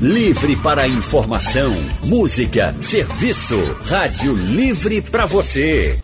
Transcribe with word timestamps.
Livre 0.00 0.54
para 0.54 0.86
informação, 0.86 1.74
música, 2.04 2.72
serviço. 2.78 3.58
Rádio 3.84 4.32
Livre 4.32 5.02
para 5.02 5.26
você. 5.26 5.98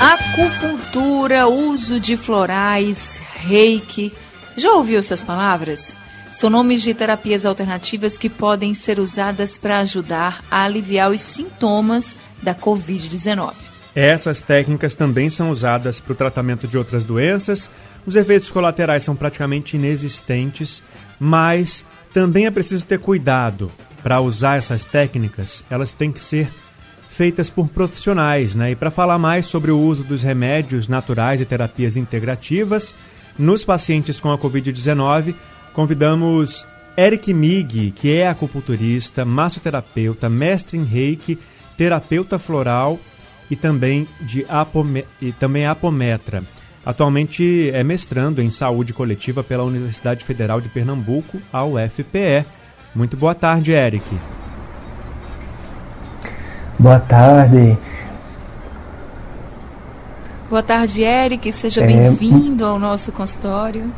Acupuntura, 0.00 1.46
uso 1.46 2.00
de 2.00 2.16
florais, 2.16 3.22
reiki. 3.36 4.12
Já 4.56 4.72
ouviu 4.72 4.98
essas 4.98 5.22
palavras? 5.22 5.94
São 6.32 6.48
nomes 6.48 6.80
de 6.82 6.94
terapias 6.94 7.44
alternativas 7.44 8.16
que 8.16 8.28
podem 8.28 8.72
ser 8.72 9.00
usadas 9.00 9.58
para 9.58 9.80
ajudar 9.80 10.42
a 10.50 10.64
aliviar 10.64 11.10
os 11.10 11.20
sintomas 11.20 12.16
da 12.42 12.54
Covid-19. 12.54 13.52
Essas 13.94 14.40
técnicas 14.40 14.94
também 14.94 15.28
são 15.28 15.50
usadas 15.50 15.98
para 15.98 16.12
o 16.12 16.16
tratamento 16.16 16.68
de 16.68 16.78
outras 16.78 17.02
doenças. 17.02 17.68
Os 18.06 18.14
efeitos 18.14 18.48
colaterais 18.48 19.02
são 19.02 19.16
praticamente 19.16 19.76
inexistentes, 19.76 20.82
mas 21.18 21.84
também 22.12 22.46
é 22.46 22.50
preciso 22.50 22.84
ter 22.84 23.00
cuidado 23.00 23.70
para 24.02 24.20
usar 24.20 24.56
essas 24.56 24.84
técnicas. 24.84 25.64
Elas 25.68 25.90
têm 25.92 26.12
que 26.12 26.20
ser 26.20 26.48
feitas 27.10 27.50
por 27.50 27.68
profissionais, 27.68 28.54
né? 28.54 28.70
E 28.70 28.76
para 28.76 28.90
falar 28.90 29.18
mais 29.18 29.46
sobre 29.46 29.72
o 29.72 29.78
uso 29.78 30.04
dos 30.04 30.22
remédios 30.22 30.86
naturais 30.86 31.40
e 31.40 31.44
terapias 31.44 31.96
integrativas 31.96 32.94
nos 33.38 33.64
pacientes 33.64 34.20
com 34.20 34.30
a 34.30 34.38
Covid-19, 34.38 35.34
convidamos 35.72 36.66
Eric 36.96 37.32
Mig, 37.32 37.92
que 37.92 38.12
é 38.12 38.28
acupunturista, 38.28 39.24
massoterapeuta, 39.24 40.28
mestre 40.28 40.76
em 40.76 40.84
reiki, 40.84 41.38
terapeuta 41.76 42.38
floral 42.38 42.98
e 43.50 43.56
também, 43.56 44.06
de 44.20 44.44
apome 44.48 45.04
e 45.20 45.32
também 45.32 45.66
apometra. 45.66 46.42
Atualmente 46.84 47.70
é 47.72 47.82
mestrando 47.82 48.40
em 48.40 48.50
saúde 48.50 48.92
coletiva 48.92 49.42
pela 49.42 49.64
Universidade 49.64 50.24
Federal 50.24 50.60
de 50.60 50.68
Pernambuco, 50.68 51.40
a 51.52 51.64
UFPE. 51.64 52.44
Muito 52.94 53.16
boa 53.16 53.34
tarde, 53.34 53.72
Eric. 53.72 54.04
Boa 56.78 56.98
tarde. 56.98 57.76
Boa 60.48 60.62
tarde, 60.62 61.02
Eric. 61.02 61.52
Seja 61.52 61.82
é... 61.82 61.86
bem-vindo 61.86 62.64
ao 62.64 62.78
nosso 62.78 63.12
consultório. 63.12 63.92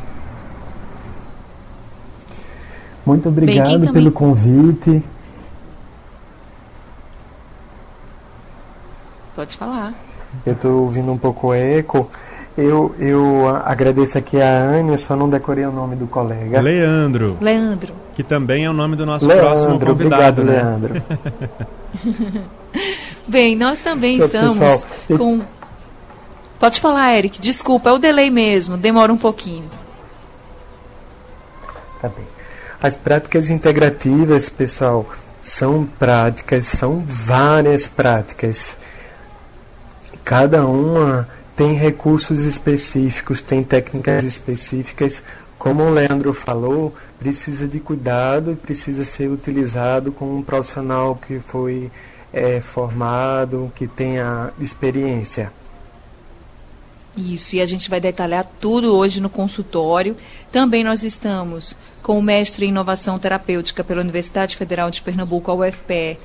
Muito 3.05 3.29
obrigado 3.29 3.79
Bem, 3.79 3.91
pelo 3.91 4.11
convite. 4.11 5.03
Pode 9.35 9.57
falar. 9.57 9.93
Eu 10.45 10.53
estou 10.53 10.83
ouvindo 10.83 11.11
um 11.11 11.17
pouco 11.17 11.53
eco. 11.53 12.09
Eu, 12.57 12.95
eu 12.99 13.49
agradeço 13.65 14.17
aqui 14.17 14.39
a 14.39 14.61
Anne, 14.61 14.91
eu 14.91 14.97
só 14.97 15.15
não 15.15 15.27
decorei 15.27 15.65
o 15.65 15.71
nome 15.71 15.95
do 15.95 16.05
colega. 16.05 16.61
Leandro. 16.61 17.35
Leandro. 17.41 17.93
Que 18.15 18.21
também 18.21 18.65
é 18.65 18.69
o 18.69 18.73
nome 18.73 18.95
do 18.95 19.05
nosso 19.05 19.25
Leandro, 19.25 19.47
próximo 19.47 19.79
convidado. 19.79 20.41
Obrigado, 20.41 20.43
né? 20.43 20.53
Leandro. 20.53 21.03
Bem, 23.27 23.55
nós 23.55 23.81
também 23.81 24.19
estamos 24.19 24.59
pessoal, 24.59 24.89
com. 25.17 25.41
Pode 26.59 26.79
falar, 26.79 27.13
Eric. 27.15 27.41
Desculpa, 27.41 27.89
é 27.89 27.93
o 27.93 27.97
delay 27.97 28.29
mesmo, 28.29 28.77
demora 28.77 29.11
um 29.11 29.17
pouquinho. 29.17 29.69
Tá 32.01 32.09
bem. 32.09 32.32
As 32.83 32.97
práticas 32.97 33.49
integrativas, 33.49 34.49
pessoal, 34.49 35.09
são 35.41 35.85
práticas, 35.85 36.65
são 36.65 36.99
várias 36.99 37.87
práticas. 37.87 38.75
Cada 40.21 40.65
uma 40.65 41.25
tem 41.55 41.75
recursos 41.75 42.41
específicos, 42.41 43.41
tem 43.41 43.63
técnicas 43.63 44.25
específicas. 44.25 45.23
Como 45.57 45.81
o 45.81 45.93
Leandro 45.93 46.33
falou, 46.33 46.93
precisa 47.17 47.69
de 47.69 47.79
cuidado, 47.79 48.59
precisa 48.61 49.05
ser 49.05 49.29
utilizado 49.29 50.11
com 50.11 50.39
um 50.39 50.41
profissional 50.43 51.15
que 51.15 51.39
foi 51.39 51.89
é, 52.33 52.59
formado, 52.59 53.71
que 53.73 53.87
tenha 53.87 54.51
experiência. 54.59 55.53
Isso, 57.15 57.55
e 57.55 57.61
a 57.61 57.65
gente 57.65 57.89
vai 57.89 57.99
detalhar 57.99 58.43
tudo 58.59 58.95
hoje 58.95 59.21
no 59.21 59.29
consultório. 59.29 60.17
Também 60.51 60.83
nós 60.83 61.03
estamos 61.03 61.75
com 62.01 62.17
o 62.17 62.23
mestre 62.23 62.65
em 62.65 62.69
inovação 62.69 63.19
terapêutica 63.19 63.83
pela 63.83 64.01
Universidade 64.01 64.57
Federal 64.57 64.89
de 64.89 65.01
Pernambuco, 65.01 65.51
a 65.51 65.53
UFPE, 65.53 66.17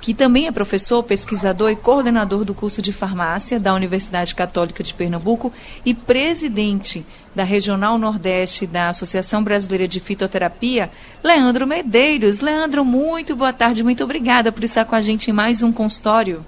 que 0.00 0.14
também 0.14 0.46
é 0.46 0.52
professor, 0.52 1.02
pesquisador 1.02 1.70
e 1.70 1.76
coordenador 1.76 2.44
do 2.44 2.54
curso 2.54 2.80
de 2.80 2.92
farmácia 2.92 3.58
da 3.58 3.74
Universidade 3.74 4.34
Católica 4.34 4.82
de 4.82 4.94
Pernambuco 4.94 5.52
e 5.84 5.94
presidente 5.94 7.04
da 7.34 7.42
Regional 7.42 7.98
Nordeste 7.98 8.66
da 8.66 8.90
Associação 8.90 9.42
Brasileira 9.42 9.88
de 9.88 9.98
Fitoterapia, 9.98 10.90
Leandro 11.22 11.66
Medeiros. 11.66 12.40
Leandro, 12.40 12.84
muito 12.84 13.34
boa 13.34 13.52
tarde, 13.52 13.82
muito 13.82 14.04
obrigada 14.04 14.52
por 14.52 14.62
estar 14.62 14.84
com 14.84 14.94
a 14.94 15.00
gente 15.00 15.30
em 15.30 15.34
mais 15.34 15.62
um 15.62 15.72
consultório. 15.72 16.44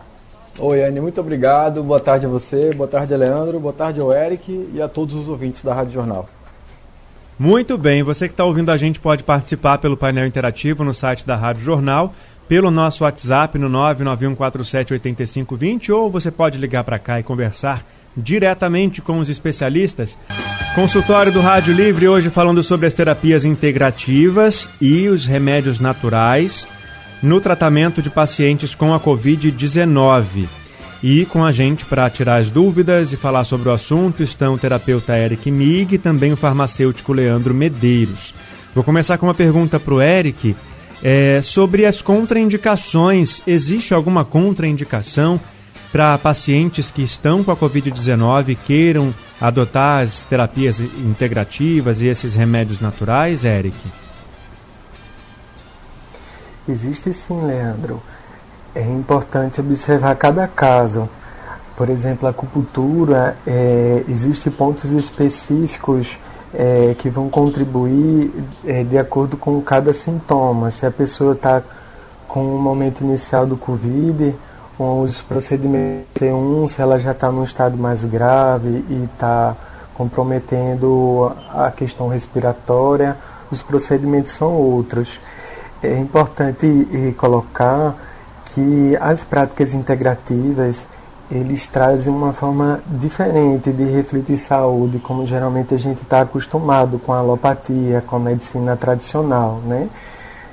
Oi, 0.63 0.85
Anne, 0.85 1.01
muito 1.01 1.19
obrigado. 1.19 1.83
Boa 1.83 1.99
tarde 1.99 2.27
a 2.27 2.29
você, 2.29 2.75
boa 2.75 2.87
tarde, 2.87 3.17
Leandro, 3.17 3.59
boa 3.59 3.73
tarde 3.73 3.99
ao 3.99 4.13
Eric 4.13 4.69
e 4.75 4.83
a 4.83 4.87
todos 4.87 5.15
os 5.15 5.27
ouvintes 5.27 5.65
da 5.65 5.73
Rádio 5.73 5.95
Jornal. 5.95 6.29
Muito 7.39 7.79
bem, 7.79 8.03
você 8.03 8.29
que 8.29 8.35
está 8.35 8.45
ouvindo 8.45 8.71
a 8.71 8.77
gente 8.77 9.01
pode 9.01 9.25
participar 9.25 9.79
pelo 9.79 9.97
painel 9.97 10.27
interativo 10.27 10.85
no 10.85 10.93
site 10.93 11.27
da 11.27 11.35
Rádio 11.35 11.65
Jornal 11.65 12.13
pelo 12.47 12.71
nosso 12.71 13.05
WhatsApp 13.05 13.57
no 13.57 13.71
991478520 13.71 15.95
ou 15.95 16.11
você 16.11 16.31
pode 16.31 16.59
ligar 16.59 16.85
para 16.85 16.99
cá 16.99 17.19
e 17.19 17.23
conversar 17.23 17.83
diretamente 18.15 19.01
com 19.01 19.19
os 19.19 19.31
especialistas. 19.31 20.19
Consultório 20.75 21.33
do 21.33 21.41
Rádio 21.41 21.73
Livre 21.73 22.07
hoje 22.07 22.29
falando 22.29 22.63
sobre 22.63 22.87
as 22.87 22.93
terapias 22.93 23.47
integrativas 23.47 24.69
e 24.79 25.09
os 25.09 25.25
remédios 25.25 25.81
naturais 25.81 26.69
no 27.23 27.41
tratamento 27.41 28.01
de 28.01 28.11
pacientes 28.11 28.75
com 28.75 28.95
a 28.95 29.01
Covid-19. 29.01 30.47
E 31.03 31.25
com 31.27 31.45
a 31.45 31.51
gente 31.51 31.85
para 31.85 32.11
tirar 32.11 32.37
as 32.37 32.51
dúvidas 32.51 33.13
e 33.13 33.17
falar 33.17 33.45
sobre 33.45 33.69
o 33.69 33.73
assunto 33.73 34.23
estão 34.23 34.55
o 34.55 34.59
terapeuta 34.59 35.17
Eric 35.17 35.51
Mig 35.51 35.95
e 35.95 35.99
também 35.99 36.33
o 36.33 36.37
farmacêutico 36.37 37.13
Leandro 37.13 37.55
Medeiros. 37.55 38.35
Vou 38.75 38.85
começar 38.85 39.17
com 39.17 39.27
uma 39.27 39.35
pergunta 39.35 39.81
para 39.81 39.95
o 39.95 40.03
Eric. 40.03 40.55
É, 41.03 41.41
sobre 41.43 41.87
as 41.87 42.03
contraindicações, 42.03 43.43
existe 43.47 43.95
alguma 43.95 44.25
contraindicação 44.25 45.41
para 45.91 46.19
pacientes 46.19 46.91
que 46.91 47.03
estão 47.03 47.43
com 47.43 47.51
a 47.51 47.57
Covid-19 47.57 48.57
queiram 48.65 49.13
adotar 49.41 50.03
as 50.03 50.23
terapias 50.23 50.79
integrativas 50.81 52.01
e 52.01 52.07
esses 52.07 52.35
remédios 52.35 52.81
naturais, 52.81 53.45
Eric? 53.45 53.75
Existe 56.71 57.13
sim, 57.13 57.45
Leandro. 57.45 58.01
É 58.75 58.83
importante 58.83 59.61
observar 59.61 60.15
cada 60.17 60.47
caso. 60.47 61.09
Por 61.77 61.89
exemplo, 61.89 62.27
a 62.27 62.31
acupuntura, 62.31 63.37
é, 63.47 64.05
existem 64.09 64.53
pontos 64.53 64.93
específicos 64.93 66.17
é, 66.55 66.95
que 66.99 67.09
vão 67.09 67.29
contribuir 67.29 68.31
é, 68.65 68.85
de 68.85 68.99
acordo 68.99 69.37
com 69.37 69.61
cada 69.63 69.93
sintoma. 69.93 70.71
Se 70.71 70.87
a 70.87 70.91
pessoa 70.91 71.33
está 71.33 71.63
com 72.29 72.55
o 72.55 72.59
momento 72.61 73.01
inicial 73.01 73.47
do 73.47 73.57
Covid, 73.57 74.35
os 74.79 75.21
procedimentos 75.23 76.07
T1, 76.15 76.69
se 76.69 76.81
ela 76.81 76.99
já 76.99 77.11
está 77.11 77.31
num 77.33 77.45
estado 77.45 77.77
mais 77.77 78.05
grave 78.05 78.85
e 78.89 79.09
está 79.13 79.57
comprometendo 79.95 81.33
a 81.53 81.71
questão 81.71 82.09
respiratória, 82.09 83.17
os 83.51 83.61
procedimentos 83.63 84.33
são 84.33 84.53
outros. 84.53 85.19
É 85.83 85.99
importante 85.99 87.15
colocar 87.17 87.95
que 88.47 88.97
as 89.01 89.25
práticas 89.25 89.73
integrativas 89.73 90.87
eles 91.31 91.67
trazem 91.69 92.13
uma 92.13 92.33
forma 92.33 92.81
diferente 92.87 93.71
de 93.73 93.85
refletir 93.85 94.37
saúde, 94.37 94.99
como 94.99 95.25
geralmente 95.25 95.73
a 95.73 95.79
gente 95.79 96.03
está 96.03 96.23
acostumado 96.23 96.99
com 96.99 97.13
a 97.13 97.19
alopatia, 97.19 98.03
com 98.05 98.17
a 98.17 98.19
medicina 98.19 98.77
tradicional, 98.77 99.61
né? 99.65 99.89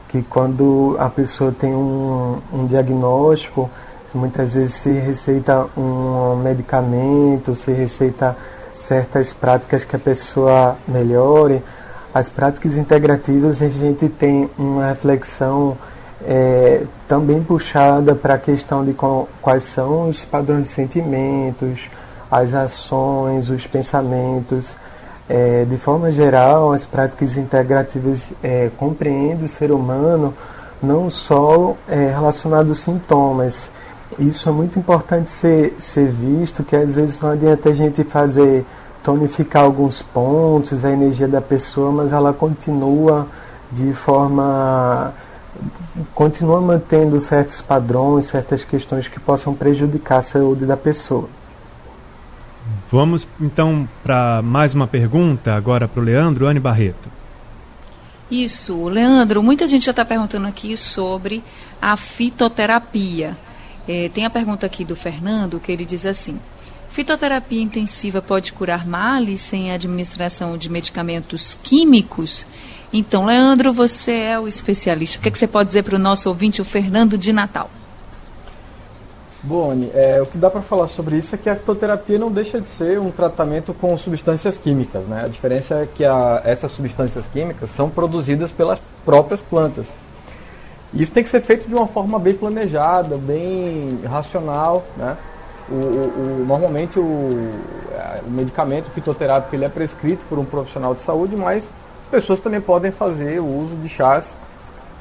Que 0.07 0.21
quando 0.21 0.95
a 0.99 1.09
pessoa 1.09 1.51
tem 1.51 1.73
um, 1.73 2.37
um 2.53 2.67
diagnóstico, 2.67 3.69
muitas 4.13 4.53
vezes 4.53 4.75
se 4.75 4.91
receita 4.91 5.67
um 5.75 6.35
medicamento, 6.43 7.55
se 7.55 7.71
receita 7.71 8.37
certas 8.75 9.33
práticas 9.33 9.83
que 9.83 9.95
a 9.95 9.99
pessoa 9.99 10.77
melhore. 10.87 11.63
As 12.17 12.29
práticas 12.29 12.73
integrativas 12.75 13.61
a 13.61 13.69
gente 13.69 14.09
tem 14.09 14.49
uma 14.57 14.87
reflexão 14.87 15.77
é, 16.25 16.81
também 17.07 17.43
puxada 17.43 18.15
para 18.15 18.33
a 18.33 18.37
questão 18.39 18.83
de 18.83 18.95
quais 19.41 19.63
são 19.65 20.09
os 20.09 20.25
padrões 20.25 20.63
de 20.63 20.69
sentimentos, 20.69 21.81
as 22.31 22.53
ações, 22.53 23.49
os 23.49 23.67
pensamentos 23.67 24.65
É, 25.29 25.65
de 25.65 25.77
forma 25.77 26.09
geral, 26.09 26.71
as 26.71 26.85
práticas 26.85 27.35
integrativas 27.35 28.31
é, 28.41 28.69
compreendem 28.77 29.43
o 29.43 29.47
ser 29.49 29.73
humano 29.73 30.33
não 30.81 31.09
só 31.09 31.75
é, 31.89 32.13
relacionado 32.15 32.69
aos 32.69 32.79
sintomas. 32.79 33.69
Isso 34.17 34.47
é 34.47 34.51
muito 34.53 34.79
importante 34.79 35.29
ser, 35.29 35.75
ser 35.79 36.07
visto, 36.07 36.63
que 36.63 36.77
às 36.77 36.95
vezes 36.95 37.19
não 37.19 37.31
adianta 37.31 37.69
a 37.69 37.73
gente 37.73 38.05
fazer 38.05 38.63
tonificar 39.07 39.63
alguns 39.63 40.01
pontos, 40.01 40.83
a 40.83 40.91
energia 40.91 41.29
da 41.29 41.39
pessoa, 41.39 41.93
mas 41.93 42.11
ela 42.11 42.33
continua 42.33 43.25
de 43.71 43.93
forma 43.93 45.13
continua 46.13 46.59
mantendo 46.59 47.17
certos 47.17 47.61
padrões, 47.61 48.25
certas 48.25 48.65
questões 48.65 49.07
que 49.07 49.17
possam 49.17 49.55
prejudicar 49.55 50.17
a 50.17 50.21
saúde 50.21 50.65
da 50.65 50.75
pessoa. 50.75 51.29
Vamos 52.91 53.25
então 53.39 53.87
para 54.03 54.41
mais 54.41 54.73
uma 54.73 54.87
pergunta 54.87 55.55
agora 55.55 55.87
para 55.87 56.01
o 56.01 56.03
Leandro 56.03 56.45
Anne 56.45 56.59
Barreto. 56.59 57.09
Isso, 58.29 58.89
Leandro, 58.89 59.41
muita 59.41 59.65
gente 59.67 59.85
já 59.85 59.91
está 59.91 60.03
perguntando 60.03 60.47
aqui 60.47 60.75
sobre 60.75 61.41
a 61.81 61.95
fitoterapia. 61.95 63.37
É, 63.87 64.09
tem 64.09 64.25
a 64.25 64.29
pergunta 64.29 64.65
aqui 64.65 64.83
do 64.83 64.97
Fernando 64.97 65.61
que 65.61 65.71
ele 65.71 65.85
diz 65.85 66.05
assim: 66.05 66.37
fitoterapia 66.97 67.61
intensiva 67.61 68.23
pode 68.23 68.51
curar 68.51 68.87
males 68.87 69.41
sem 69.41 69.71
administração 69.71 70.57
de 70.57 70.67
medicamentos 70.67 71.55
químicos? 71.61 72.43
Então, 72.91 73.23
Leandro, 73.23 73.71
você 73.71 74.13
é 74.13 74.39
o 74.39 74.47
especialista. 74.47 75.19
O 75.19 75.21
que, 75.21 75.27
é 75.27 75.31
que 75.31 75.37
você 75.37 75.45
pode 75.45 75.67
dizer 75.67 75.83
para 75.83 75.95
o 75.95 75.99
nosso 75.99 76.27
ouvinte, 76.27 76.59
o 76.59 76.65
Fernando 76.65 77.15
de 77.15 77.31
Natal? 77.31 77.69
Boni, 79.43 79.91
é, 79.93 80.19
o 80.23 80.25
que 80.25 80.39
dá 80.39 80.49
para 80.49 80.63
falar 80.63 80.87
sobre 80.87 81.17
isso 81.17 81.35
é 81.35 81.37
que 81.37 81.47
a 81.47 81.55
fitoterapia 81.55 82.17
não 82.17 82.31
deixa 82.31 82.59
de 82.59 82.67
ser 82.67 82.99
um 82.99 83.11
tratamento 83.11 83.75
com 83.75 83.95
substâncias 83.95 84.57
químicas. 84.57 85.05
Né? 85.05 85.21
A 85.23 85.27
diferença 85.27 85.75
é 85.75 85.85
que 85.85 86.03
a, 86.03 86.41
essas 86.45 86.71
substâncias 86.71 87.25
químicas 87.31 87.69
são 87.75 87.91
produzidas 87.91 88.51
pelas 88.51 88.79
próprias 89.05 89.39
plantas. 89.39 89.85
Isso 90.91 91.11
tem 91.11 91.23
que 91.23 91.29
ser 91.29 91.41
feito 91.41 91.67
de 91.67 91.75
uma 91.75 91.85
forma 91.85 92.17
bem 92.17 92.33
planejada, 92.33 93.17
bem 93.17 93.99
racional. 94.03 94.83
Né? 94.97 95.15
O, 95.69 95.73
o, 95.73 96.41
o, 96.41 96.45
normalmente 96.47 96.97
o, 96.97 97.03
o 97.03 98.31
medicamento 98.31 98.89
fitoterápico 98.91 99.55
ele 99.55 99.65
é 99.65 99.69
prescrito 99.69 100.25
por 100.29 100.39
um 100.39 100.45
profissional 100.45 100.95
de 100.95 101.01
saúde, 101.01 101.35
mas 101.35 101.69
as 102.03 102.09
pessoas 102.09 102.39
também 102.39 102.61
podem 102.61 102.91
fazer 102.91 103.39
o 103.39 103.45
uso 103.45 103.75
de 103.75 103.89
chás 103.89 104.37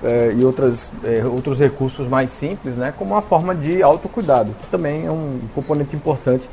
é, 0.02 0.32
e 0.36 0.44
outras, 0.44 0.90
é, 1.04 1.24
outros 1.24 1.58
recursos 1.58 2.08
mais 2.08 2.30
simples, 2.32 2.76
né, 2.76 2.92
como 2.96 3.14
uma 3.14 3.22
forma 3.22 3.54
de 3.54 3.82
autocuidado, 3.82 4.52
que 4.60 4.66
também 4.66 5.06
é 5.06 5.10
um 5.10 5.38
componente 5.54 5.94
importante 5.94 6.44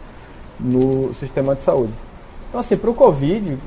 no 0.60 1.14
sistema 1.16 1.56
de 1.56 1.62
saúde. 1.64 1.94
Então, 2.48 2.62
assim, 2.62 2.78
para 2.78 2.92
o 2.92 2.94
Covid, 2.94 3.58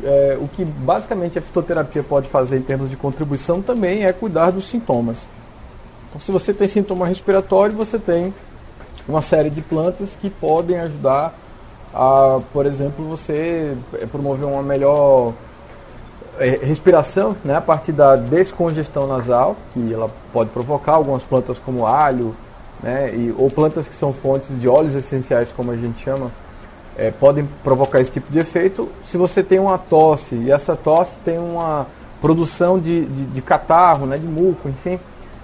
o 0.41 0.47
que 0.47 0.65
basicamente 0.65 1.37
a 1.37 1.43
fitoterapia 1.43 2.05
pode 2.05 2.29
fazer 2.29 2.57
em 2.57 2.63
termos 2.63 2.89
de 2.89 2.97
contribuição 2.97 3.61
também 3.61 4.05
é 4.05 4.13
cuidar 4.13 4.53
dos 4.53 4.69
sintomas. 4.69 5.27
Então, 6.09 6.21
se 6.21 6.31
você 6.31 6.55
tem 6.55 6.69
sintoma 6.69 7.05
respiratório, 7.05 7.75
você 7.75 7.99
tem 7.99 8.33
uma 9.09 9.23
série 9.23 9.51
de 9.51 9.63
plantas 9.63 10.11
que 10.21 10.29
podem 10.29 10.79
ajudar 10.81 11.35
a, 11.95 12.41
por 12.53 12.67
exemplo, 12.67 13.05
você 13.05 13.77
promover 14.11 14.47
uma 14.47 14.63
melhor 14.63 15.33
é, 16.39 16.59
respiração, 16.63 17.37
né, 17.45 17.57
a 17.57 17.61
partir 17.61 17.93
da 17.93 18.17
descongestão 18.17 19.07
nasal, 19.07 19.57
que 19.73 19.93
ela 19.93 20.11
pode 20.33 20.51
provocar 20.51 20.93
algumas 20.93 21.23
plantas 21.23 21.59
como 21.59 21.87
alho, 21.87 22.37
né, 22.83 23.15
e, 23.15 23.35
ou 23.39 23.51
plantas 23.51 23.89
que 23.89 23.95
são 23.95 24.13
fontes 24.13 24.49
de 24.61 24.69
óleos 24.69 24.95
essenciais, 24.95 25.51
como 25.53 25.71
a 25.71 25.77
gente 25.77 26.03
chama, 26.03 26.31
é, 26.97 27.11
podem 27.11 27.49
provocar 27.63 28.01
esse 28.01 28.11
tipo 28.11 28.31
de 28.31 28.39
efeito. 28.39 28.89
Se 29.05 29.17
você 29.17 29.43
tem 29.43 29.59
uma 29.59 29.79
tosse 29.79 30.35
e 30.35 30.51
essa 30.51 30.77
tosse 30.77 31.17
tem 31.25 31.39
uma 31.39 31.87
produção 32.21 32.79
de, 32.79 33.05
de, 33.05 33.25
de 33.27 33.43
catarro, 33.43 34.07
né, 34.07 34.19
de 34.19 34.27
muco, 34.27 34.69
enfim, 34.69 34.99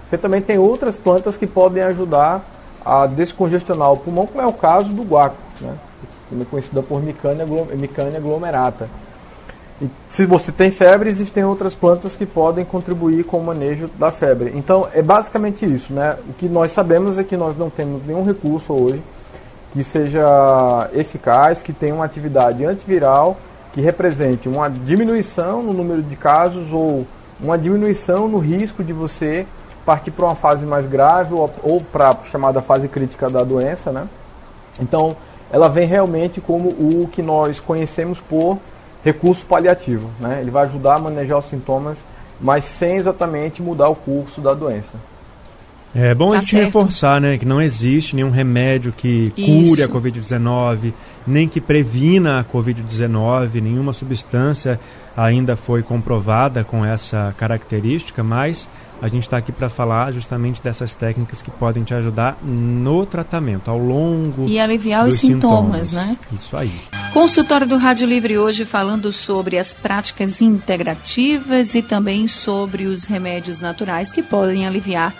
você 0.09 0.19
também 0.19 0.43
tem 0.43 0.59
outras 0.59 0.97
plantas 0.97 1.37
que 1.37 1.47
podem 1.47 1.83
ajudar 1.83 2.45
a 2.85 3.07
descongestionar 3.07 3.93
o 3.93 3.97
pulmão, 3.97 4.27
como 4.27 4.43
é 4.43 4.47
o 4.47 4.53
caso 4.53 4.91
do 4.91 5.03
guaco, 5.03 5.37
né, 5.61 5.75
também 6.29 6.45
conhecida 6.45 6.83
por 6.83 7.03
Micânia, 7.03 8.21
glomerata. 8.21 8.89
E 9.81 9.91
se 10.09 10.25
você 10.25 10.53
tem 10.53 10.71
febre, 10.71 11.11
existem 11.11 11.45
outras 11.45 11.75
plantas 11.75 12.15
que 12.15 12.25
podem 12.25 12.65
contribuir 12.65 13.25
com 13.25 13.39
o 13.39 13.45
manejo 13.45 13.91
da 13.99 14.13
febre. 14.13 14.53
Então, 14.55 14.89
é 14.95 15.03
basicamente 15.03 15.67
isso. 15.67 15.93
Né? 15.93 16.17
O 16.29 16.33
que 16.35 16.49
nós 16.49 16.71
sabemos 16.71 17.19
é 17.19 17.25
que 17.25 17.37
nós 17.37 17.57
não 17.57 17.69
temos 17.69 18.07
nenhum 18.07 18.25
recurso 18.25 18.73
hoje 18.73 19.03
que 19.73 19.83
seja 19.83 20.89
eficaz, 20.93 21.63
que 21.63 21.73
tenha 21.73 21.95
uma 21.95 22.05
atividade 22.05 22.65
antiviral, 22.65 23.37
que 23.73 23.81
represente 23.81 24.49
uma 24.49 24.69
diminuição 24.69 25.63
no 25.63 25.73
número 25.73 26.03
de 26.03 26.15
casos 26.15 26.71
ou 26.73 27.07
uma 27.41 27.57
diminuição 27.57 28.29
no 28.29 28.39
risco 28.39 28.85
de 28.85 28.93
você 28.93 29.47
partir 29.85 30.11
para 30.11 30.27
uma 30.27 30.35
fase 30.35 30.65
mais 30.65 30.87
grave 30.87 31.35
ou, 31.35 31.53
ou 31.63 31.81
para 31.81 32.11
a 32.11 32.17
chamada 32.31 32.63
fase 32.63 32.89
crítica 32.89 33.29
da 33.29 33.43
doença. 33.43 33.91
Né? 33.93 34.07
Então, 34.81 35.17
ela 35.51 35.69
vem 35.69 35.87
realmente 35.87 36.41
como 36.41 36.69
o 36.69 37.09
que 37.11 37.23
nós 37.23 37.61
conhecemos 37.61 38.21
por 38.21 38.59
recurso 39.05 39.45
paliativo. 39.47 40.09
Né? 40.21 40.39
Ele 40.41 40.51
vai 40.51 40.65
ajudar 40.65 40.97
a 40.97 40.99
manejar 40.99 41.39
os 41.39 41.47
sintomas, 41.47 42.05
mas 42.41 42.65
sem 42.65 42.97
exatamente 42.97 43.63
mudar 43.63 43.89
o 43.89 43.95
curso 43.95 44.41
da 44.41 44.55
doença. 44.55 44.95
É 45.95 46.15
bom 46.15 46.31
tá 46.31 46.39
a 46.39 46.41
gente 46.41 46.53
certo. 46.53 46.65
reforçar 46.65 47.21
né, 47.21 47.37
que 47.37 47.45
não 47.45 47.61
existe 47.61 48.17
nenhum 48.17 48.31
remédio 48.31 48.95
que 48.97 49.31
cure 49.37 49.83
Isso. 49.83 49.85
a 49.85 49.89
Covid-19, 49.89 50.93
nem 51.27 51.47
que 51.47 51.61
previna 51.61 52.41
a 52.41 52.45
Covid-19, 52.45 53.61
nenhuma 53.61 53.93
substância 53.93 54.81
ainda 55.15 55.55
foi 55.55 55.83
comprovada 55.83 56.65
com 56.65 56.83
essa 56.83 57.35
característica, 57.37 58.23
mas 58.23 58.67
a 59.03 59.09
gente 59.09 59.25
está 59.25 59.39
aqui 59.39 59.51
para 59.51 59.69
falar 59.69 60.13
justamente 60.13 60.63
dessas 60.63 60.95
técnicas 60.95 61.43
que 61.43 61.51
podem 61.51 61.83
te 61.83 61.93
ajudar 61.93 62.39
no 62.41 63.05
tratamento, 63.05 63.69
ao 63.69 63.77
longo 63.77 64.49
E 64.49 64.61
aliviar 64.61 65.09
os 65.09 65.17
sintomas, 65.17 65.89
sintomas, 65.89 65.93
né? 65.93 66.17
Isso 66.33 66.57
aí. 66.57 66.73
Consultório 67.13 67.67
do 67.67 67.77
Rádio 67.77 68.07
Livre 68.07 68.39
hoje 68.39 68.65
falando 68.65 69.11
sobre 69.11 69.59
as 69.59 69.75
práticas 69.75 70.41
integrativas 70.41 71.75
e 71.75 71.83
também 71.83 72.29
sobre 72.29 72.85
os 72.85 73.05
remédios 73.05 73.59
naturais 73.59 74.13
que 74.13 74.23
podem 74.23 74.69
aliviar 74.69 75.13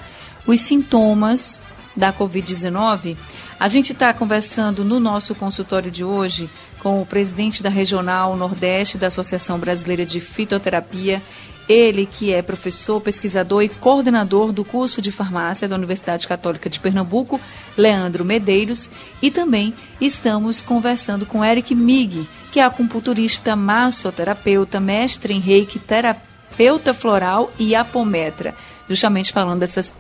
os 0.47 0.61
sintomas 0.61 1.61
da 1.97 2.13
Covid-19. 2.13 3.17
A 3.59 3.67
gente 3.67 3.93
está 3.93 4.15
conversando 4.15 4.85
no 4.85 5.01
nosso 5.01 5.35
consultório 5.35 5.91
de 5.91 6.05
hoje 6.05 6.49
com 6.79 7.03
o 7.03 7.07
presidente 7.07 7.65
da 7.65 7.69
Regional 7.69 8.37
Nordeste 8.37 8.97
da 8.97 9.09
Associação 9.09 9.59
Brasileira 9.59 10.07
de 10.07 10.21
Fitoterapia 10.21 11.21
ele 11.69 12.07
que 12.07 12.33
é 12.33 12.43
professor, 12.43 13.01
pesquisador 13.01 13.63
e 13.63 13.69
coordenador 13.69 14.53
do 14.53 14.65
curso 14.65 15.01
de 15.01 15.13
farmácia 15.13 15.69
da 15.69 15.77
Universidade 15.77 16.27
Católica 16.27 16.69
de 16.69 16.81
Pernambuco, 16.81 17.41
Leandro 17.77 18.25
Medeiros, 18.25 18.91
e 19.21 19.31
também 19.31 19.75
estamos 20.01 20.61
conversando 20.61 21.25
com 21.25 21.45
Eric 21.45 21.75
Mig, 21.75 22.27
que 22.51 22.61
é 22.61 22.65
acupunturista, 22.65 23.57
massoterapeuta, 23.57 24.81
mestre 24.81 25.35
em 25.35 25.41
reiki, 25.41 25.79
terapeuta 25.79 26.93
floral 26.93 27.51
e 27.59 27.75
apometra, 27.75 28.55
justamente 28.89 29.33
falando 29.33 29.61
dessas, 29.61 29.95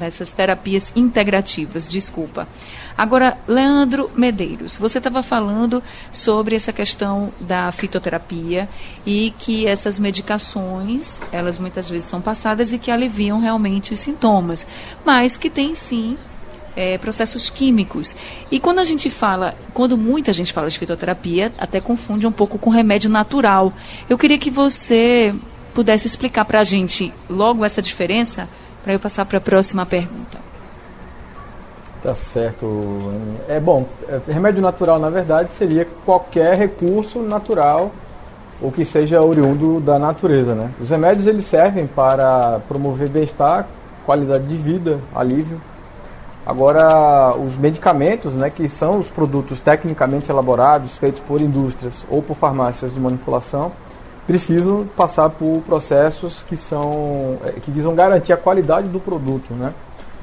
dessas 0.00 0.30
terapias 0.30 0.92
integrativas, 0.96 1.86
desculpa. 1.86 2.48
Agora, 2.96 3.38
Leandro 3.46 4.10
Medeiros, 4.16 4.76
você 4.76 4.98
estava 4.98 5.22
falando 5.22 5.82
sobre 6.10 6.56
essa 6.56 6.72
questão 6.72 7.32
da 7.40 7.70
fitoterapia 7.70 8.68
e 9.06 9.32
que 9.38 9.66
essas 9.66 9.98
medicações, 9.98 11.20
elas 11.30 11.58
muitas 11.58 11.88
vezes 11.88 12.08
são 12.08 12.20
passadas 12.20 12.72
e 12.72 12.78
que 12.78 12.90
aliviam 12.90 13.40
realmente 13.40 13.94
os 13.94 14.00
sintomas, 14.00 14.66
mas 15.04 15.36
que 15.36 15.48
tem 15.48 15.74
sim 15.74 16.16
é, 16.74 16.98
processos 16.98 17.50
químicos. 17.50 18.16
E 18.50 18.58
quando 18.58 18.78
a 18.78 18.84
gente 18.84 19.10
fala, 19.10 19.54
quando 19.72 19.96
muita 19.96 20.32
gente 20.32 20.52
fala 20.52 20.70
de 20.70 20.78
fitoterapia, 20.78 21.52
até 21.58 21.80
confunde 21.80 22.26
um 22.26 22.32
pouco 22.32 22.58
com 22.58 22.70
remédio 22.70 23.10
natural. 23.10 23.72
Eu 24.08 24.16
queria 24.16 24.38
que 24.38 24.50
você 24.50 25.34
pudesse 25.74 26.06
explicar 26.06 26.44
para 26.44 26.60
a 26.60 26.64
gente 26.64 27.12
logo 27.28 27.64
essa 27.64 27.80
diferença, 27.80 28.48
para 28.82 28.92
eu 28.92 29.00
passar 29.00 29.24
para 29.24 29.38
a 29.38 29.40
próxima 29.40 29.84
pergunta. 29.86 30.38
Tá 32.02 32.14
certo. 32.14 33.12
É 33.48 33.60
bom, 33.60 33.86
é, 34.08 34.20
remédio 34.32 34.62
natural 34.62 34.98
na 34.98 35.10
verdade 35.10 35.50
seria 35.50 35.86
qualquer 36.04 36.56
recurso 36.56 37.20
natural 37.20 37.90
ou 38.60 38.72
que 38.72 38.84
seja 38.84 39.22
oriundo 39.22 39.80
da 39.80 39.98
natureza, 39.98 40.54
né? 40.54 40.70
Os 40.80 40.90
remédios 40.90 41.26
eles 41.26 41.46
servem 41.46 41.86
para 41.86 42.60
promover 42.68 43.08
bem-estar, 43.08 43.66
qualidade 44.04 44.44
de 44.44 44.56
vida, 44.56 44.98
alívio. 45.14 45.60
Agora, 46.44 47.34
os 47.36 47.56
medicamentos, 47.56 48.34
né, 48.34 48.50
que 48.50 48.68
são 48.68 48.98
os 48.98 49.08
produtos 49.08 49.60
tecnicamente 49.60 50.30
elaborados, 50.30 50.92
feitos 50.92 51.20
por 51.20 51.40
indústrias 51.40 52.04
ou 52.08 52.22
por 52.22 52.34
farmácias 52.34 52.92
de 52.92 52.98
manipulação, 52.98 53.72
precisam 54.30 54.86
passar 54.96 55.28
por 55.28 55.60
processos 55.66 56.44
que 56.48 56.56
são 56.56 57.36
é, 57.44 57.50
que 57.58 57.68
visam 57.68 57.96
garantir 57.96 58.32
a 58.32 58.36
qualidade 58.36 58.86
do 58.86 59.00
produto, 59.00 59.52
né? 59.54 59.74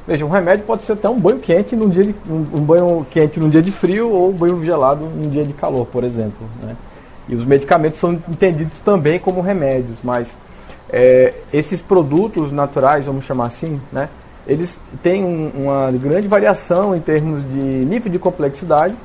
Veja, 0.07 0.25
um 0.25 0.29
remédio 0.29 0.65
pode 0.65 0.83
ser 0.83 0.93
até 0.93 1.09
um 1.09 1.19
banho 1.19 1.39
quente 1.39 1.75
num 1.75 1.89
dia 1.89 2.05
de, 2.05 2.15
um 2.25 2.61
banho 2.61 3.05
quente 3.11 3.37
num 3.37 3.49
dia 3.49 3.61
de 3.61 3.69
frio 3.69 4.09
ou 4.09 4.29
um 4.29 4.31
banho 4.31 4.63
gelado 4.63 5.03
num 5.03 5.29
dia 5.29 5.43
de 5.43 5.51
calor, 5.51 5.85
por 5.87 6.05
exemplo. 6.05 6.47
Né? 6.63 6.73
E 7.27 7.35
os 7.35 7.43
medicamentos 7.43 7.99
são 7.99 8.13
entendidos 8.13 8.79
também 8.79 9.19
como 9.19 9.41
remédios, 9.41 9.97
mas 10.01 10.29
é, 10.89 11.33
esses 11.51 11.81
produtos 11.81 12.49
naturais, 12.53 13.07
vamos 13.07 13.25
chamar 13.25 13.47
assim, 13.47 13.81
né, 13.91 14.07
eles 14.47 14.79
têm 15.03 15.25
um, 15.25 15.51
uma 15.65 15.91
grande 15.91 16.29
variação 16.29 16.95
em 16.95 17.01
termos 17.01 17.43
de 17.43 17.65
nível 17.85 18.09
de 18.09 18.17
complexidade. 18.17 18.95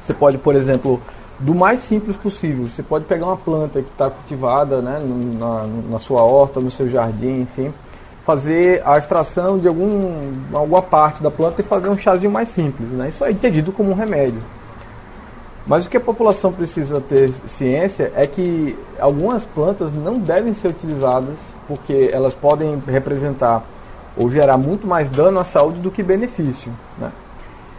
Você 0.00 0.14
pode, 0.14 0.38
por 0.38 0.56
exemplo, 0.56 0.98
do 1.42 1.54
mais 1.54 1.80
simples 1.80 2.16
possível, 2.16 2.66
você 2.66 2.82
pode 2.82 3.04
pegar 3.04 3.26
uma 3.26 3.36
planta 3.36 3.82
que 3.82 3.88
está 3.88 4.08
cultivada 4.08 4.80
né, 4.80 5.00
na, 5.38 5.66
na 5.90 5.98
sua 5.98 6.22
horta, 6.22 6.60
no 6.60 6.70
seu 6.70 6.88
jardim, 6.88 7.40
enfim, 7.40 7.74
fazer 8.24 8.80
a 8.86 8.96
extração 8.96 9.58
de 9.58 9.66
algum, 9.66 10.30
alguma 10.52 10.80
parte 10.80 11.20
da 11.20 11.30
planta 11.30 11.60
e 11.60 11.64
fazer 11.64 11.88
um 11.88 11.98
chazinho 11.98 12.30
mais 12.30 12.48
simples. 12.48 12.88
Né? 12.90 13.08
Isso 13.08 13.24
é 13.24 13.32
entendido 13.32 13.72
como 13.72 13.90
um 13.90 13.94
remédio. 13.94 14.40
Mas 15.66 15.84
o 15.84 15.88
que 15.88 15.96
a 15.96 16.00
população 16.00 16.52
precisa 16.52 17.00
ter 17.00 17.32
ciência 17.48 18.12
é 18.14 18.26
que 18.26 18.76
algumas 18.98 19.44
plantas 19.44 19.92
não 19.92 20.14
devem 20.14 20.54
ser 20.54 20.68
utilizadas 20.68 21.36
porque 21.66 22.10
elas 22.12 22.34
podem 22.34 22.80
representar 22.86 23.64
ou 24.16 24.30
gerar 24.30 24.56
muito 24.56 24.86
mais 24.86 25.10
dano 25.10 25.40
à 25.40 25.44
saúde 25.44 25.80
do 25.80 25.90
que 25.90 26.02
benefício. 26.02 26.70
Né? 26.98 27.10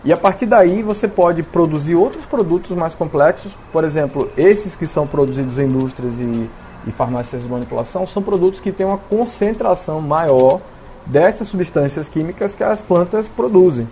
E 0.05 0.11
a 0.11 0.17
partir 0.17 0.45
daí 0.45 0.81
você 0.81 1.07
pode 1.07 1.43
produzir 1.43 1.95
outros 1.95 2.25
produtos 2.25 2.71
mais 2.75 2.93
complexos, 2.93 3.53
por 3.71 3.83
exemplo, 3.85 4.29
esses 4.35 4.75
que 4.75 4.85
são 4.85 5.07
produzidos 5.07 5.57
em 5.57 5.63
indústrias 5.63 6.13
e, 6.19 6.49
e 6.85 6.91
farmácias 6.91 7.41
de 7.41 7.47
manipulação 7.47 8.05
são 8.05 8.21
produtos 8.21 8.59
que 8.59 8.71
têm 8.71 8.85
uma 8.85 8.97
concentração 8.97 10.01
maior 10.01 10.59
dessas 11.05 11.47
substâncias 11.47 12.09
químicas 12.09 12.53
que 12.53 12.63
as 12.63 12.81
plantas 12.81 13.27
produzem. 13.29 13.87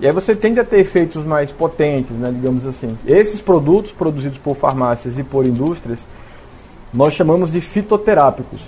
E 0.00 0.06
aí 0.06 0.12
você 0.12 0.34
tende 0.34 0.58
a 0.58 0.64
ter 0.64 0.80
efeitos 0.80 1.24
mais 1.24 1.50
potentes, 1.50 2.16
né, 2.16 2.30
digamos 2.32 2.66
assim. 2.66 2.96
Esses 3.06 3.40
produtos 3.40 3.92
produzidos 3.92 4.38
por 4.38 4.56
farmácias 4.56 5.18
e 5.18 5.24
por 5.24 5.44
indústrias, 5.44 6.06
nós 6.92 7.14
chamamos 7.14 7.50
de 7.50 7.60
fitoterápicos. 7.60 8.60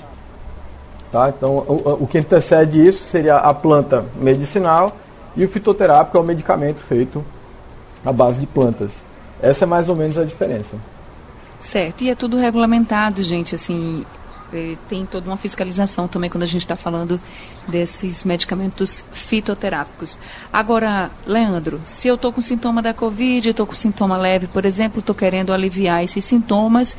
Tá? 1.10 1.28
Então, 1.28 1.58
o, 1.58 1.98
o 2.04 2.06
que 2.06 2.18
antecede 2.18 2.80
isso 2.80 3.02
seria 3.02 3.36
a 3.36 3.52
planta 3.54 4.04
medicinal 4.20 4.92
e 5.36 5.44
o 5.44 5.48
fitoterápico 5.48 6.16
é 6.16 6.20
o 6.20 6.24
medicamento 6.24 6.80
feito 6.80 7.24
à 8.04 8.12
base 8.12 8.40
de 8.40 8.46
plantas. 8.46 8.92
Essa 9.40 9.64
é 9.64 9.66
mais 9.66 9.88
ou 9.88 9.96
menos 9.96 10.18
a 10.18 10.24
diferença. 10.24 10.76
Certo, 11.60 12.02
e 12.02 12.10
é 12.10 12.14
tudo 12.14 12.36
regulamentado, 12.36 13.22
gente, 13.22 13.54
assim, 13.54 14.04
é, 14.52 14.76
tem 14.88 15.06
toda 15.06 15.28
uma 15.28 15.36
fiscalização 15.36 16.08
também 16.08 16.28
quando 16.28 16.42
a 16.42 16.46
gente 16.46 16.62
está 16.62 16.74
falando 16.74 17.20
desses 17.68 18.24
medicamentos 18.24 19.04
fitoterápicos. 19.12 20.18
Agora, 20.52 21.10
Leandro, 21.26 21.80
se 21.84 22.08
eu 22.08 22.16
estou 22.16 22.32
com 22.32 22.42
sintoma 22.42 22.82
da 22.82 22.92
Covid, 22.92 23.50
estou 23.50 23.66
com 23.66 23.74
sintoma 23.74 24.16
leve, 24.16 24.46
por 24.46 24.64
exemplo, 24.64 25.00
estou 25.00 25.14
querendo 25.14 25.52
aliviar 25.52 26.02
esses 26.02 26.24
sintomas, 26.24 26.96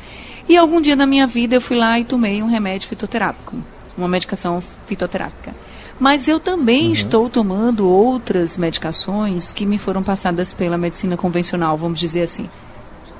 e 0.48 0.56
algum 0.56 0.80
dia 0.80 0.96
na 0.96 1.06
minha 1.06 1.26
vida 1.26 1.56
eu 1.56 1.60
fui 1.60 1.76
lá 1.76 1.98
e 1.98 2.04
tomei 2.04 2.42
um 2.42 2.46
remédio 2.46 2.88
fitoterápico, 2.88 3.56
uma 3.98 4.08
medicação 4.08 4.62
fitoterápica. 4.86 5.54
Mas 6.02 6.26
eu 6.26 6.40
também 6.40 6.86
uhum. 6.86 6.92
estou 6.92 7.30
tomando 7.30 7.88
outras 7.88 8.58
medicações 8.58 9.52
que 9.52 9.64
me 9.64 9.78
foram 9.78 10.02
passadas 10.02 10.52
pela 10.52 10.76
medicina 10.76 11.16
convencional, 11.16 11.76
vamos 11.76 12.00
dizer 12.00 12.22
assim. 12.22 12.50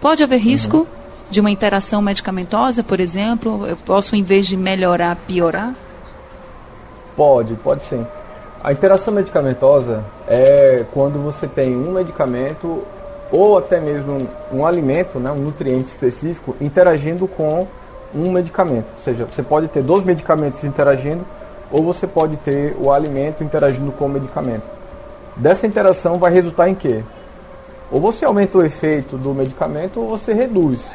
Pode 0.00 0.24
haver 0.24 0.38
risco? 0.38 0.78
Uhum 0.78 1.02
de 1.30 1.40
uma 1.40 1.50
interação 1.50 2.02
medicamentosa, 2.02 2.82
por 2.82 3.00
exemplo? 3.00 3.66
Eu 3.66 3.74
posso, 3.74 4.14
em 4.14 4.22
vez 4.22 4.46
de 4.46 4.54
melhorar, 4.54 5.16
piorar? 5.26 5.72
Pode, 7.16 7.54
pode 7.54 7.84
sim. 7.84 8.06
A 8.62 8.70
interação 8.70 9.14
medicamentosa 9.14 10.04
é 10.28 10.84
quando 10.92 11.18
você 11.24 11.46
tem 11.46 11.74
um 11.74 11.92
medicamento 11.92 12.82
ou 13.32 13.56
até 13.56 13.80
mesmo 13.80 14.28
um 14.52 14.66
alimento, 14.66 15.18
né, 15.18 15.30
um 15.30 15.38
nutriente 15.38 15.88
específico, 15.88 16.54
interagindo 16.60 17.26
com 17.26 17.66
um 18.14 18.30
medicamento. 18.30 18.92
Ou 18.94 19.02
seja, 19.02 19.24
você 19.24 19.42
pode 19.42 19.68
ter 19.68 19.82
dois 19.82 20.04
medicamentos 20.04 20.62
interagindo 20.64 21.24
ou 21.72 21.82
você 21.82 22.06
pode 22.06 22.36
ter 22.36 22.76
o 22.78 22.92
alimento 22.92 23.42
interagindo 23.42 23.90
com 23.92 24.06
o 24.06 24.08
medicamento. 24.08 24.68
Dessa 25.36 25.66
interação 25.66 26.18
vai 26.18 26.32
resultar 26.32 26.68
em 26.68 26.74
quê? 26.74 27.02
Ou 27.90 28.00
você 28.00 28.24
aumenta 28.24 28.58
o 28.58 28.64
efeito 28.64 29.16
do 29.16 29.34
medicamento 29.34 30.00
ou 30.00 30.08
você 30.08 30.32
reduz 30.34 30.92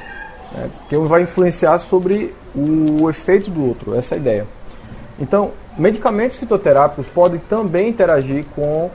né, 0.52 0.70
que 0.88 0.98
vai 0.98 1.24
influenciar 1.24 1.80
sobre 1.80 2.34
o 2.56 3.10
efeito 3.10 3.50
do 3.50 3.66
outro, 3.68 3.96
essa 3.96 4.16
é 4.16 4.18
a 4.18 4.20
ideia. 4.20 4.48
Então, 5.20 5.52
medicamentos 5.78 6.38
fitoterápicos 6.38 7.08
podem 7.08 7.40
também 7.40 7.90
interagir 7.90 8.46
com 8.56 8.90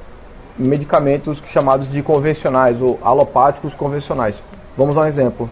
medicamentos 0.59 1.43
chamados 1.47 1.91
de 1.91 2.03
convencionais 2.03 2.81
ou 2.81 2.99
alopáticos 3.03 3.75
convencionais. 3.75 4.43
Vamos 4.77 4.97
a 4.97 5.03
um 5.03 5.07
exemplo. 5.07 5.51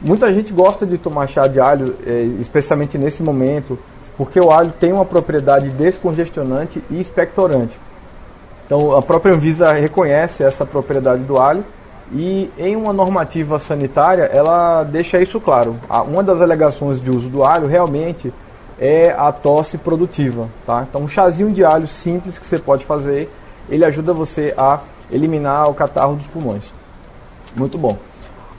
Muita 0.00 0.32
gente 0.32 0.52
gosta 0.52 0.86
de 0.86 0.96
tomar 0.96 1.26
chá 1.26 1.46
de 1.46 1.58
alho, 1.58 1.96
é, 2.06 2.22
especialmente 2.40 2.96
nesse 2.96 3.22
momento, 3.22 3.78
porque 4.18 4.40
o 4.40 4.50
alho 4.50 4.72
tem 4.80 4.92
uma 4.92 5.04
propriedade 5.04 5.70
descongestionante 5.70 6.82
e 6.90 7.00
expectorante. 7.00 7.78
Então, 8.66 8.94
a 8.96 9.00
própria 9.00 9.32
Anvisa 9.32 9.72
reconhece 9.72 10.42
essa 10.42 10.66
propriedade 10.66 11.22
do 11.22 11.40
alho 11.40 11.64
e 12.12 12.50
em 12.58 12.74
uma 12.74 12.92
normativa 12.92 13.58
sanitária, 13.58 14.24
ela 14.24 14.82
deixa 14.82 15.22
isso 15.22 15.40
claro. 15.40 15.76
Uma 16.06 16.22
das 16.22 16.42
alegações 16.42 17.00
de 17.00 17.10
uso 17.10 17.28
do 17.28 17.44
alho 17.44 17.68
realmente 17.68 18.34
é 18.78 19.10
a 19.12 19.30
tosse 19.30 19.78
produtiva. 19.78 20.48
Tá? 20.66 20.84
Então, 20.88 21.02
um 21.02 21.08
chazinho 21.08 21.52
de 21.52 21.64
alho 21.64 21.86
simples 21.86 22.38
que 22.38 22.46
você 22.46 22.58
pode 22.58 22.84
fazer, 22.84 23.32
ele 23.70 23.84
ajuda 23.84 24.12
você 24.12 24.52
a 24.58 24.80
eliminar 25.10 25.70
o 25.70 25.74
catarro 25.74 26.16
dos 26.16 26.26
pulmões. 26.26 26.64
Muito 27.54 27.78
bom. 27.78 27.96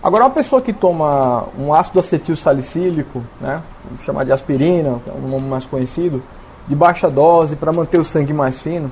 Agora, 0.01 0.23
uma 0.23 0.29
pessoa 0.29 0.61
que 0.61 0.71
toma 0.71 1.45
um 1.59 1.73
ácido 1.73 1.99
acetil 1.99 2.35
salicílico, 2.35 3.21
né, 3.41 3.61
vamos 3.89 4.05
chamar 4.05 4.24
de 4.25 4.31
aspirina, 4.31 5.00
é 5.08 5.12
um 5.12 5.27
nome 5.27 5.48
mais 5.48 5.65
conhecido, 5.65 6.22
de 6.67 6.75
baixa 6.75 7.10
dose 7.10 7.55
para 7.55 7.72
manter 7.72 8.00
o 8.00 8.05
sangue 8.05 8.31
mais 8.31 8.60
fino, 8.60 8.91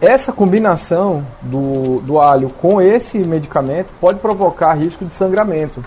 essa 0.00 0.32
combinação 0.32 1.24
do, 1.42 2.00
do 2.00 2.20
alho 2.20 2.50
com 2.50 2.80
esse 2.80 3.18
medicamento 3.18 3.92
pode 4.00 4.18
provocar 4.18 4.74
risco 4.74 5.04
de 5.04 5.14
sangramento. 5.14 5.82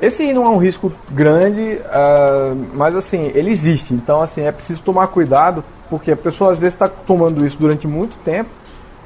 Esse 0.00 0.32
não 0.32 0.46
é 0.46 0.48
um 0.48 0.56
risco 0.56 0.90
grande, 1.10 1.60
uh, 1.60 2.66
mas 2.74 2.96
assim, 2.96 3.30
ele 3.34 3.50
existe. 3.50 3.92
Então, 3.92 4.22
assim, 4.22 4.42
é 4.42 4.52
preciso 4.52 4.80
tomar 4.82 5.08
cuidado, 5.08 5.62
porque 5.90 6.12
a 6.12 6.16
pessoa 6.16 6.52
às 6.52 6.58
vezes 6.58 6.74
está 6.74 6.88
tomando 6.88 7.44
isso 7.44 7.58
durante 7.58 7.86
muito 7.86 8.16
tempo 8.24 8.48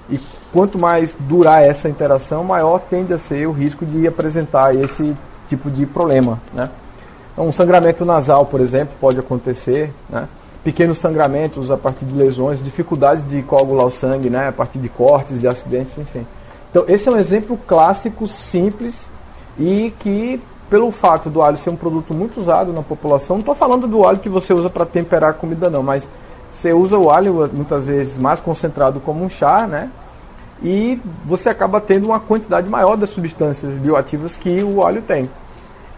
e 0.08 0.20
quanto 0.52 0.78
mais 0.78 1.16
durar 1.18 1.64
essa 1.64 1.88
interação, 1.88 2.44
maior 2.44 2.78
tende 2.78 3.12
a 3.12 3.18
ser 3.18 3.48
o 3.48 3.52
risco 3.52 3.84
de 3.84 4.06
apresentar 4.06 4.76
esse 4.76 5.16
tipo 5.48 5.70
de 5.70 5.84
problema, 5.86 6.38
né? 6.52 6.68
Então, 7.34 7.46
um 7.46 7.52
sangramento 7.52 8.04
nasal, 8.04 8.46
por 8.46 8.60
exemplo, 8.60 8.94
pode 8.98 9.18
acontecer, 9.18 9.92
né? 10.08 10.26
pequenos 10.64 10.96
sangramentos 10.96 11.70
a 11.70 11.76
partir 11.76 12.06
de 12.06 12.14
lesões, 12.14 12.62
dificuldades 12.62 13.28
de 13.28 13.42
coagular 13.42 13.84
o 13.84 13.90
sangue, 13.90 14.30
né, 14.30 14.48
a 14.48 14.52
partir 14.52 14.78
de 14.78 14.88
cortes, 14.88 15.38
de 15.38 15.46
acidentes, 15.46 15.98
enfim. 15.98 16.26
Então, 16.70 16.84
esse 16.88 17.06
é 17.06 17.12
um 17.12 17.18
exemplo 17.18 17.58
clássico, 17.66 18.26
simples 18.26 19.08
e 19.58 19.92
que, 19.98 20.40
pelo 20.70 20.90
fato 20.90 21.28
do 21.28 21.42
alho 21.42 21.58
ser 21.58 21.68
um 21.68 21.76
produto 21.76 22.14
muito 22.14 22.40
usado 22.40 22.72
na 22.72 22.82
população, 22.82 23.36
não 23.36 23.40
estou 23.40 23.54
falando 23.54 23.86
do 23.86 24.04
alho 24.04 24.18
que 24.18 24.28
você 24.28 24.54
usa 24.54 24.70
para 24.70 24.86
temperar 24.86 25.30
a 25.30 25.34
comida, 25.34 25.68
não, 25.68 25.82
mas 25.82 26.08
você 26.52 26.72
usa 26.72 26.96
o 26.96 27.10
alho 27.10 27.50
muitas 27.52 27.84
vezes 27.84 28.16
mais 28.16 28.40
concentrado 28.40 29.00
como 29.00 29.22
um 29.22 29.28
chá, 29.28 29.66
né? 29.66 29.90
E 30.62 30.98
você 31.26 31.50
acaba 31.50 31.80
tendo 31.80 32.06
uma 32.06 32.18
quantidade 32.18 32.68
maior 32.70 32.96
das 32.96 33.10
substâncias 33.10 33.74
bioativas 33.74 34.34
que 34.36 34.62
o 34.62 34.78
óleo 34.78 35.02
tem. 35.02 35.28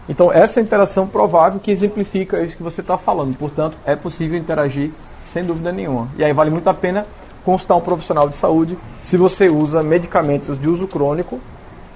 Então, 0.09 0.31
essa 0.31 0.61
interação 0.61 1.05
provável 1.05 1.59
que 1.59 1.71
exemplifica 1.71 2.41
isso 2.41 2.55
que 2.55 2.63
você 2.63 2.81
está 2.81 2.97
falando. 2.97 3.35
Portanto, 3.37 3.77
é 3.85 3.95
possível 3.95 4.37
interagir 4.37 4.91
sem 5.31 5.43
dúvida 5.43 5.71
nenhuma. 5.71 6.07
E 6.17 6.23
aí 6.23 6.31
vale 6.31 6.49
muito 6.49 6.69
a 6.69 6.73
pena 6.73 7.05
consultar 7.43 7.75
um 7.75 7.81
profissional 7.81 8.27
de 8.29 8.35
saúde 8.35 8.77
se 9.01 9.17
você 9.17 9.47
usa 9.47 9.83
medicamentos 9.83 10.59
de 10.59 10.69
uso 10.69 10.87
crônico. 10.87 11.39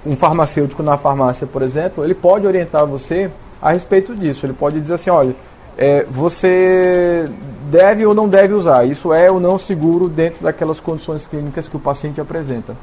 Um 0.06 0.16
farmacêutico 0.16 0.82
na 0.82 0.98
farmácia, 0.98 1.46
por 1.46 1.62
exemplo, 1.62 2.04
ele 2.04 2.16
pode 2.16 2.48
orientar 2.48 2.86
você 2.88 3.30
a 3.62 3.72
respeito 3.72 4.16
disso. 4.16 4.46
Ele 4.46 4.54
pode 4.54 4.82
dizer 4.82 4.96
assim: 4.96 5.12
olha, 5.12 5.36
é, 5.78 6.04
você 6.10 7.30
deve 7.70 8.06
ou 8.06 8.14
não 8.14 8.28
deve 8.28 8.54
usar. 8.54 8.86
Isso 8.86 9.14
é 9.14 9.32
ou 9.32 9.40
não 9.40 9.60
seguro 9.60 10.10
dentro 10.10 10.44
daquelas 10.44 10.80
condições 10.80 11.28
clínicas 11.28 11.68
que 11.68 11.78
o 11.78 11.80
paciente 11.80 12.20
apresenta. 12.20 12.76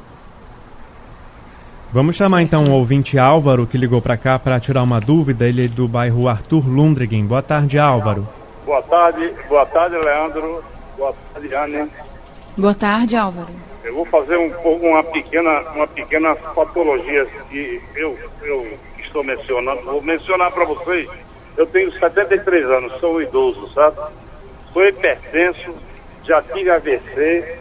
Vamos 1.91 2.17
chamar 2.17 2.43
então 2.43 2.67
o 2.67 2.73
ouvinte 2.73 3.19
Álvaro, 3.19 3.67
que 3.67 3.79
ligou 3.79 4.03
para 4.03 4.19
cá 4.19 4.39
para 4.39 4.61
tirar 4.61 4.83
uma 4.83 5.01
dúvida. 5.01 5.49
Ele 5.49 5.65
é 5.65 5.69
do 5.69 5.89
bairro 5.89 6.29
Arthur 6.29 6.69
Lundringen. 6.69 7.25
Boa 7.25 7.43
tarde, 7.43 7.79
Álvaro. 7.79 8.29
Boa 8.67 8.83
tarde, 8.83 9.33
boa 9.49 9.65
tarde, 9.65 9.97
Leandro. 9.97 10.63
Boa 10.99 11.15
tarde, 11.33 11.55
Anne. 11.55 11.91
Boa 12.59 12.75
tarde, 12.75 13.17
Álvaro. 13.17 13.49
Eu 13.83 13.95
vou 13.95 14.05
fazer 14.05 14.37
um 14.37 14.51
pouco 14.51 14.87
uma 14.87 15.03
pequena, 15.03 15.61
uma 15.75 15.87
pequena 15.87 16.35
patologia 16.35 17.27
que 17.49 17.81
eu, 17.97 18.19
eu 18.43 18.79
estou 19.03 19.25
mencionando. 19.25 19.81
Vou 19.83 20.03
mencionar 20.03 20.53
para 20.53 20.67
vocês. 20.67 21.09
Eu 21.57 21.67
tenho 21.67 21.91
73 21.91 22.65
anos, 22.67 23.01
sou 23.01 23.23
idoso, 23.23 23.67
sabe? 23.73 23.97
Sou 24.75 24.85
hipertenso, 24.85 25.75
já 26.23 26.43
tive 26.43 26.71
AVC, 26.71 27.58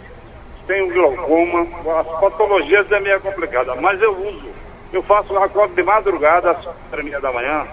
tenho 0.68 0.94
glaucoma, 0.94 1.66
as 2.00 2.20
patologias 2.20 2.92
é 2.92 3.00
meio 3.00 3.20
complicada, 3.22 3.74
mas 3.76 4.02
eu 4.02 4.12
uso 4.12 4.50
Eu 4.92 5.02
faço 5.04 5.34
um 5.34 5.44
acordo 5.44 5.76
de 5.76 5.84
madrugada, 5.84 6.52
às 6.52 6.64
quatro 6.64 7.22
da 7.22 7.32
manhã, 7.32 7.66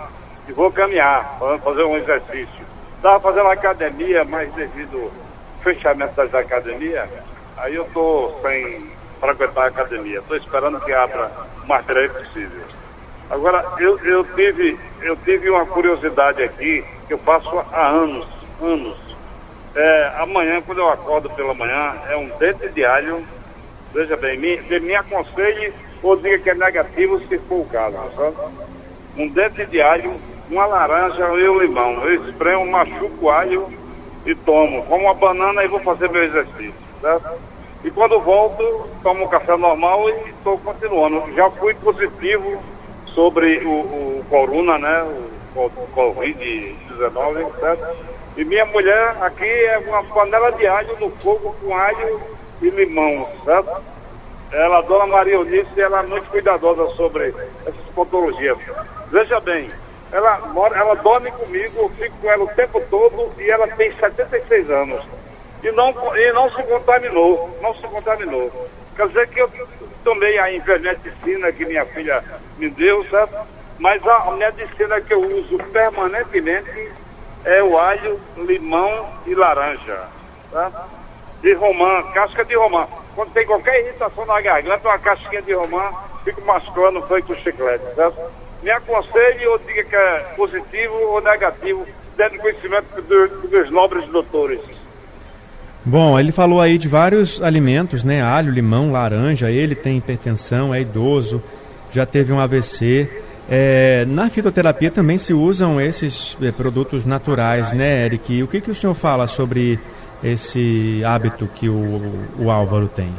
e 0.49 0.53
vou 0.53 0.71
caminhar, 0.73 1.39
fazer 1.63 1.85
um 1.85 1.97
exercício. 1.97 2.65
Estava 2.97 3.21
fazendo 3.21 3.49
academia, 3.49 4.25
mas 4.25 4.53
devido 4.55 5.03
ao 5.03 5.11
fechamento 5.63 6.15
das 6.15 6.35
academias, 6.35 7.09
aí 7.57 7.75
eu 7.75 7.85
estou 7.85 8.41
sem 8.43 8.91
frequentar 9.21 9.65
a 9.65 9.67
academia. 9.69 10.19
Estou 10.19 10.37
esperando 10.37 10.81
que 10.81 10.93
abra 10.93 11.31
o 11.63 11.69
mais 11.69 11.85
breve 11.85 12.09
possível. 12.25 12.63
Agora, 13.31 13.65
eu, 13.79 13.99
eu, 14.05 14.25
tive, 14.35 14.79
eu 15.01 15.17
tive 15.17 15.51
uma 15.51 15.67
curiosidade 15.67 16.43
aqui, 16.43 16.85
que 17.07 17.15
eu 17.15 17.19
faço 17.19 17.59
há 17.73 17.89
anos, 17.89 18.27
anos. 18.61 19.04
É, 19.75 20.13
amanhã, 20.19 20.63
quando 20.63 20.79
eu 20.79 20.89
acordo 20.89 21.29
pela 21.31 21.53
manhã, 21.53 21.95
é 22.09 22.17
um 22.17 22.29
dente 22.39 22.69
de 22.69 22.85
alho. 22.85 23.25
Veja 23.93 24.17
bem, 24.17 24.39
me, 24.39 24.57
me 24.81 24.95
aconselhe 24.95 25.73
ou 26.03 26.17
diga 26.17 26.39
que 26.39 26.51
é 26.51 26.55
negativo 26.55 27.19
se 27.27 27.39
for 27.39 27.61
o 27.61 27.67
caso, 27.67 27.97
sabe? 28.15 28.37
Um 29.17 29.29
dente 29.29 29.65
de 29.67 29.81
alho, 29.81 30.15
uma 30.51 30.67
laranja 30.67 31.25
e 31.25 31.49
um 31.49 31.59
limão. 31.59 32.05
Eu 32.05 32.25
espremo, 32.25 32.67
machuco 32.67 33.27
o 33.27 33.31
alho 33.31 33.69
e 34.25 34.35
tomo. 34.35 34.85
Como 34.85 35.05
uma 35.05 35.15
banana 35.15 35.65
e 35.65 35.69
vou 35.69 35.81
fazer 35.81 36.09
meu 36.09 36.23
exercício, 36.23 36.75
certo? 37.01 37.33
E 37.83 37.91
quando 37.91 38.21
volto, 38.21 38.89
tomo 39.03 39.25
um 39.25 39.29
café 39.29 39.57
normal 39.57 40.09
e 40.09 40.31
estou 40.31 40.57
continuando. 40.59 41.35
Já 41.35 41.51
fui 41.51 41.75
positivo 41.75 42.63
sobre 43.07 43.59
o, 43.59 43.71
o 43.71 44.25
corona, 44.31 44.79
né? 44.79 45.03
O 45.03 45.34
Covid-19, 45.55 47.61
certo? 47.61 47.97
E 48.37 48.45
minha 48.45 48.65
mulher 48.67 49.17
aqui 49.21 49.45
é 49.45 49.79
uma 49.79 50.03
panela 50.05 50.51
de 50.53 50.67
alho 50.67 50.99
no 50.99 51.11
fogo 51.11 51.55
com 51.61 51.77
alho 51.77 52.21
e 52.61 52.71
limão, 52.71 53.29
certo? 53.45 53.83
Ela, 54.53 54.79
a 54.79 54.83
dona 54.83 55.07
Maria 55.07 55.35
Eunice, 55.35 55.81
ela 55.81 56.01
é 56.01 56.07
muito 56.07 56.29
cuidadosa 56.31 56.95
sobre 56.95 57.35
essas 57.67 57.89
patologias. 57.95 58.59
Veja 59.11 59.41
bem, 59.41 59.69
ela, 60.13 60.39
mora, 60.53 60.79
ela 60.79 60.95
dorme 60.95 61.31
comigo, 61.33 61.73
eu 61.77 61.89
fico 61.91 62.17
com 62.19 62.31
ela 62.31 62.45
o 62.45 62.49
tempo 62.49 62.81
todo 62.91 63.33
e 63.39 63.51
ela 63.51 63.67
tem 63.69 63.93
76 63.93 64.71
anos 64.71 65.03
e 65.65 65.73
não, 65.73 65.95
e 66.17 66.33
não 66.33 66.51
se 66.51 66.63
contaminou, 66.63 67.59
não 67.63 67.75
se 67.75 67.83
contaminou. 67.83 68.69
Quer 68.95 69.09
dizer 69.09 69.29
que 69.29 69.41
eu 69.41 69.51
tomei 70.05 70.39
a 70.39 70.53
ivermectina 70.53 71.51
que 71.51 71.65
minha 71.65 71.87
filha 71.87 72.23
me 72.59 72.69
deu, 72.69 73.03
certo? 73.07 73.35
Mas 73.85 74.01
a 74.07 74.31
medicina 74.31 74.99
que 74.99 75.13
eu 75.13 75.21
uso 75.21 75.59
permanentemente 75.71 76.91
é 77.45 77.63
o 77.63 77.77
alho, 77.77 78.19
limão 78.35 79.11
e 79.27 79.35
laranja, 79.35 80.05
certo? 80.51 80.81
De 81.43 81.53
romã, 81.53 82.03
casca 82.15 82.47
de 82.47 82.57
romã. 82.57 82.87
Quando 83.15 83.33
tem 83.33 83.45
qualquer 83.45 83.85
irritação 83.85 84.25
na 84.25 84.41
garganta, 84.41 84.89
uma 84.89 84.99
casquinha 84.99 85.43
de 85.43 85.53
romã, 85.53 85.91
fico 86.25 86.41
mascando 86.47 87.03
feito 87.03 87.37
chiclete, 87.43 87.85
certo? 87.95 88.17
Me 88.63 88.71
aconselhe 88.71 89.47
ou 89.49 89.59
diga 89.59 89.85
que 89.85 89.95
é 89.95 90.19
positivo 90.35 90.95
ou 90.95 91.21
negativo, 91.21 91.87
dentro 92.17 92.39
do 92.39 92.41
conhecimento 92.41 93.03
dos 93.03 93.71
nobres 93.71 94.07
doutores. 94.07 94.61
Bom, 95.85 96.19
ele 96.19 96.33
falou 96.33 96.59
aí 96.59 96.79
de 96.79 96.89
vários 96.89 97.43
alimentos, 97.43 98.03
né? 98.03 98.23
Alho, 98.23 98.51
limão, 98.51 98.91
laranja. 98.91 99.51
Ele 99.51 99.75
tem 99.75 99.99
hipertensão, 99.99 100.75
é 100.75 100.81
idoso, 100.81 101.43
já 101.93 102.07
teve 102.07 102.33
um 102.33 102.41
AVC. 102.41 103.24
É, 103.49 104.07
na 104.07 104.31
fitoterapia 104.31 104.91
também 104.91 105.19
se 105.19 105.35
usam 105.35 105.81
esses 105.81 106.37
é, 106.41 106.51
produtos 106.51 107.05
naturais, 107.05 107.73
né, 107.73 108.05
Eric? 108.07 108.33
E 108.33 108.43
o 108.43 108.49
que, 108.49 108.61
que 108.61 108.71
o 108.71 108.75
senhor 108.75 108.95
fala 108.95 109.27
sobre 109.27 109.79
esse 110.23 111.05
hábito 111.05 111.47
que 111.55 111.69
o, 111.69 112.13
o 112.39 112.51
Álvaro 112.51 112.89
tem? 112.89 113.13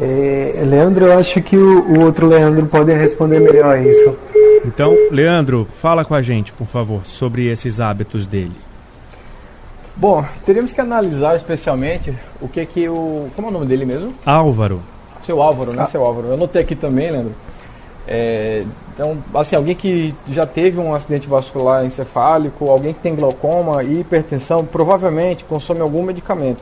É, 0.00 0.62
Leandro, 0.66 1.06
eu 1.06 1.18
acho 1.18 1.40
que 1.42 1.56
o, 1.56 1.82
o, 1.82 2.00
outro 2.00 2.26
Leandro 2.26 2.66
pode 2.66 2.92
responder 2.92 3.38
melhor 3.38 3.78
isso. 3.78 4.16
Então, 4.64 4.96
Leandro, 5.10 5.68
fala 5.80 6.04
com 6.04 6.14
a 6.14 6.22
gente, 6.22 6.52
por 6.52 6.66
favor, 6.66 7.02
sobre 7.04 7.46
esses 7.46 7.80
hábitos 7.80 8.26
dele. 8.26 8.52
Bom, 9.94 10.24
teríamos 10.46 10.72
que 10.72 10.80
analisar 10.80 11.36
especialmente 11.36 12.14
o 12.40 12.48
que 12.48 12.64
que 12.64 12.88
o. 12.88 13.26
Como 13.36 13.48
é 13.48 13.50
o 13.50 13.52
nome 13.52 13.66
dele 13.66 13.84
mesmo? 13.84 14.14
Álvaro. 14.24 14.80
Seu 15.30 15.40
Álvaro, 15.40 15.72
né? 15.72 15.82
Ah. 15.84 15.86
Seu 15.86 16.04
Álvaro. 16.04 16.26
Eu 16.28 16.36
notei 16.36 16.62
aqui 16.62 16.74
também, 16.74 17.10
Leandro. 17.12 17.32
É, 18.08 18.64
então, 18.92 19.16
assim, 19.34 19.54
alguém 19.54 19.76
que 19.76 20.12
já 20.28 20.44
teve 20.44 20.80
um 20.80 20.92
acidente 20.92 21.28
vascular 21.28 21.84
encefálico, 21.84 22.68
alguém 22.68 22.92
que 22.92 22.98
tem 22.98 23.14
glaucoma 23.14 23.84
e 23.84 24.00
hipertensão, 24.00 24.64
provavelmente 24.64 25.44
consome 25.44 25.80
algum 25.80 26.02
medicamento. 26.02 26.60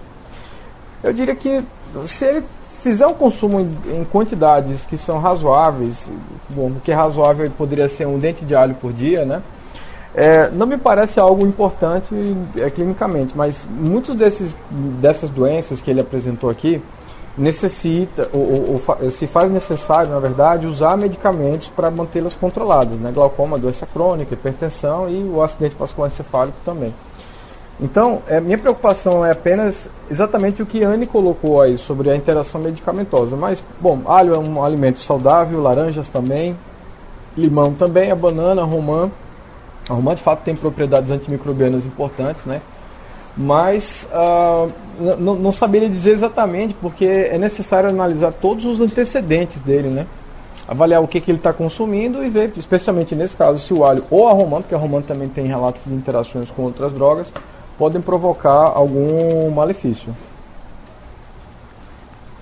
Eu 1.02 1.14
diria 1.14 1.34
que 1.34 1.62
se 2.04 2.26
ele 2.26 2.44
fizer 2.82 3.06
um 3.06 3.14
consumo 3.14 3.60
em, 3.60 4.00
em 4.00 4.04
quantidades 4.04 4.84
que 4.84 4.98
são 4.98 5.18
razoáveis, 5.18 6.06
bom, 6.50 6.66
o 6.68 6.80
que 6.84 6.92
é 6.92 6.94
razoável 6.94 7.50
poderia 7.56 7.88
ser 7.88 8.06
um 8.06 8.18
dente 8.18 8.44
de 8.44 8.54
alho 8.54 8.74
por 8.74 8.92
dia, 8.92 9.24
né? 9.24 9.42
É, 10.14 10.50
não 10.50 10.66
me 10.66 10.76
parece 10.76 11.18
algo 11.18 11.46
importante 11.46 12.14
é, 12.56 12.68
clinicamente, 12.68 13.32
mas 13.34 13.66
muitos 13.70 14.14
desses 14.14 14.54
dessas 15.00 15.30
doenças 15.30 15.80
que 15.80 15.90
ele 15.90 16.00
apresentou 16.00 16.50
aqui 16.50 16.82
necessita 17.38 18.28
ou, 18.32 18.82
ou, 19.00 19.10
se 19.10 19.26
faz 19.26 19.50
necessário, 19.50 20.10
na 20.10 20.18
verdade, 20.18 20.66
usar 20.66 20.96
medicamentos 20.96 21.68
para 21.68 21.90
mantê-las 21.90 22.34
controladas, 22.34 22.98
né? 22.98 23.12
Glaucoma, 23.12 23.58
doença 23.58 23.86
crônica, 23.86 24.34
hipertensão 24.34 25.08
e 25.08 25.22
o 25.22 25.42
acidente 25.42 25.76
vascular 25.78 26.10
encefálico 26.10 26.58
também. 26.64 26.92
Então, 27.80 28.20
é, 28.26 28.40
minha 28.40 28.58
preocupação 28.58 29.24
é 29.24 29.30
apenas 29.30 29.88
exatamente 30.10 30.60
o 30.60 30.66
que 30.66 30.84
a 30.84 30.88
Anne 30.88 31.06
colocou 31.06 31.62
aí 31.62 31.78
sobre 31.78 32.10
a 32.10 32.16
interação 32.16 32.60
medicamentosa. 32.60 33.36
Mas, 33.36 33.62
bom, 33.80 34.02
alho 34.06 34.34
é 34.34 34.38
um 34.38 34.64
alimento 34.64 34.98
saudável, 34.98 35.62
laranjas 35.62 36.08
também, 36.08 36.56
limão 37.36 37.72
também, 37.72 38.10
a 38.10 38.16
banana, 38.16 38.62
a 38.62 38.64
romã 38.64 39.08
a 39.88 39.94
romã 39.94 40.14
de 40.14 40.22
fato 40.22 40.42
tem 40.44 40.54
propriedades 40.54 41.10
antimicrobianas 41.10 41.86
importantes, 41.86 42.44
né? 42.44 42.60
Mas 43.38 44.08
uh, 44.12 44.68
não 45.16 45.52
saberia 45.52 45.88
dizer 45.88 46.10
exatamente, 46.10 46.74
porque 46.74 47.04
é 47.04 47.38
necessário 47.38 47.88
analisar 47.88 48.32
todos 48.32 48.64
os 48.64 48.80
antecedentes 48.80 49.62
dele, 49.62 49.88
né? 49.88 50.06
Avaliar 50.66 51.00
o 51.00 51.06
que, 51.06 51.20
que 51.20 51.30
ele 51.30 51.38
está 51.38 51.52
consumindo 51.52 52.22
e 52.24 52.28
ver, 52.28 52.52
especialmente 52.56 53.14
nesse 53.14 53.36
caso, 53.36 53.60
se 53.60 53.72
o 53.72 53.84
alho 53.84 54.04
ou 54.10 54.28
a 54.28 54.32
romã, 54.32 54.60
porque 54.60 54.74
a 54.74 54.78
romã 54.78 55.00
também 55.00 55.28
tem 55.28 55.46
relatos 55.46 55.80
de 55.86 55.94
interações 55.94 56.50
com 56.50 56.62
outras 56.62 56.92
drogas, 56.92 57.32
podem 57.78 58.02
provocar 58.02 58.72
algum 58.74 59.50
malefício. 59.50 60.14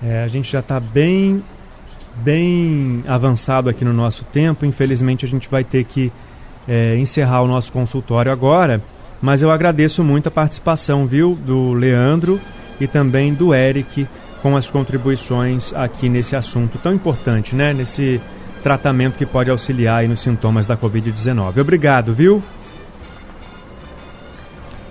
É, 0.03 0.23
a 0.23 0.27
gente 0.27 0.51
já 0.51 0.59
está 0.59 0.79
bem, 0.79 1.43
bem 2.15 3.03
avançado 3.07 3.69
aqui 3.69 3.85
no 3.85 3.93
nosso 3.93 4.23
tempo. 4.25 4.65
Infelizmente, 4.65 5.25
a 5.25 5.27
gente 5.27 5.47
vai 5.47 5.63
ter 5.63 5.83
que 5.85 6.11
é, 6.67 6.97
encerrar 6.97 7.41
o 7.43 7.47
nosso 7.47 7.71
consultório 7.71 8.31
agora, 8.31 8.81
mas 9.21 9.41
eu 9.41 9.51
agradeço 9.51 10.03
muito 10.03 10.27
a 10.27 10.31
participação, 10.31 11.05
viu, 11.05 11.37
do 11.45 11.73
Leandro 11.73 12.39
e 12.79 12.87
também 12.87 13.33
do 13.33 13.53
Eric 13.53 14.07
com 14.41 14.55
as 14.55 14.69
contribuições 14.69 15.73
aqui 15.73 16.09
nesse 16.09 16.35
assunto 16.35 16.77
tão 16.77 16.93
importante, 16.93 17.55
né? 17.55 17.73
Nesse 17.73 18.21
tratamento 18.61 19.17
que 19.17 19.25
pode 19.25 19.49
auxiliar 19.49 19.99
aí 19.99 20.07
nos 20.07 20.21
sintomas 20.21 20.65
da 20.65 20.77
Covid-19. 20.77 21.59
Obrigado, 21.59 22.13
viu? 22.13 22.41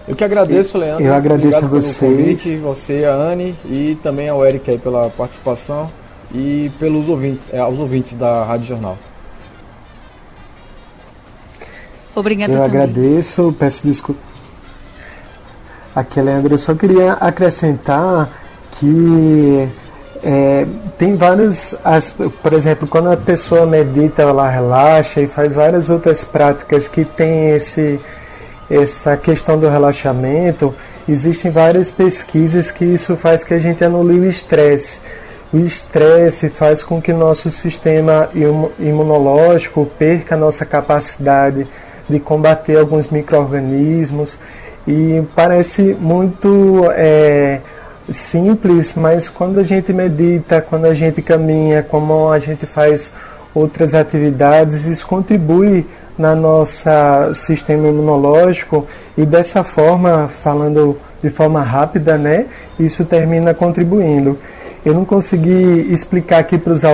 Eu 0.09 0.15
que 0.15 0.23
agradeço, 0.23 0.79
Leandro. 0.79 1.05
Eu 1.05 1.15
agradeço 1.15 1.59
Obrigado 1.59 1.77
a 1.77 1.81
você. 1.81 2.07
Convite, 2.07 2.57
você, 2.57 3.05
a 3.05 3.15
Anne 3.15 3.55
e 3.65 3.99
também 4.03 4.29
ao 4.29 4.45
Eric 4.47 4.71
aí 4.71 4.79
pela 4.79 5.11
participação 5.11 5.91
e 6.33 6.71
pelos 6.79 7.09
ouvintes, 7.09 7.53
é, 7.53 7.59
aos 7.59 7.79
ouvintes 7.79 8.17
da 8.17 8.45
Rádio 8.45 8.67
Jornal. 8.67 8.97
Obrigada 12.17 12.53
Eu 12.55 12.63
também. 12.63 12.81
agradeço, 12.81 13.55
peço 13.59 13.87
desculpa. 13.87 14.21
Aqui, 15.95 16.21
Leandro, 16.21 16.55
eu 16.55 16.59
só 16.59 16.75
queria 16.75 17.13
acrescentar 17.13 18.29
que 18.73 19.69
é, 20.23 20.67
tem 20.99 21.15
vários, 21.15 21.75
as, 21.85 22.11
por 22.11 22.53
exemplo, 22.55 22.89
quando 22.89 23.11
a 23.11 23.17
pessoa 23.17 23.67
medita, 23.67 24.23
ela 24.23 24.49
relaxa 24.49 25.21
e 25.21 25.27
faz 25.27 25.55
várias 25.55 25.91
outras 25.91 26.25
práticas 26.25 26.89
que 26.89 27.05
tem 27.05 27.51
esse, 27.51 28.01
essa 28.71 29.17
questão 29.17 29.59
do 29.59 29.69
relaxamento, 29.69 30.75
existem 31.07 31.51
várias 31.51 31.91
pesquisas 31.91 32.71
que 32.71 32.85
isso 32.85 33.15
faz 33.17 33.45
que 33.45 33.55
a 33.55 33.59
gente 33.59 33.85
anule 33.85 34.19
o 34.19 34.25
estresse. 34.25 35.01
O 35.53 35.59
estresse 35.59 36.49
faz 36.49 36.83
com 36.83 37.01
que 37.01 37.13
nosso 37.13 37.51
sistema 37.51 38.29
imunológico 38.79 39.87
perca 39.99 40.35
a 40.35 40.39
nossa 40.39 40.65
capacidade 40.67 41.67
de 42.09 42.21
combater 42.21 42.79
alguns 42.79 43.09
micro-organismos 43.09 44.39
e 44.87 45.23
parece 45.35 45.97
muito 46.01 46.85
é, 46.95 47.61
simples, 48.13 48.95
mas 48.95 49.29
quando 49.29 49.59
a 49.59 49.65
gente 49.65 49.93
medita, 49.93 50.61
quando 50.61 50.85
a 50.85 50.95
gente 50.95 51.21
caminha, 51.21 51.83
como 51.83 52.31
a 52.31 52.39
gente 52.39 52.67
faz 52.67 53.11
outras 53.55 53.95
atividades, 53.95 54.87
isso 54.87 55.07
contribui 55.07 55.85
na 56.17 56.35
nossa 56.35 57.33
sistema 57.35 57.89
imunológico 57.89 58.87
e 59.19 59.27
dessa 59.27 59.65
forma, 59.65 60.29
falando 60.29 60.99
de 61.23 61.31
forma 61.31 61.63
rápida, 61.63 62.17
né, 62.17 62.47
isso 62.79 63.05
termina 63.05 63.53
contribuindo. 63.53 64.39
eu 64.85 64.95
não 64.95 65.05
consegui 65.05 65.89
explicar 65.91 66.39
aqui 66.39 66.57
para 66.57 66.73
os 66.73 66.85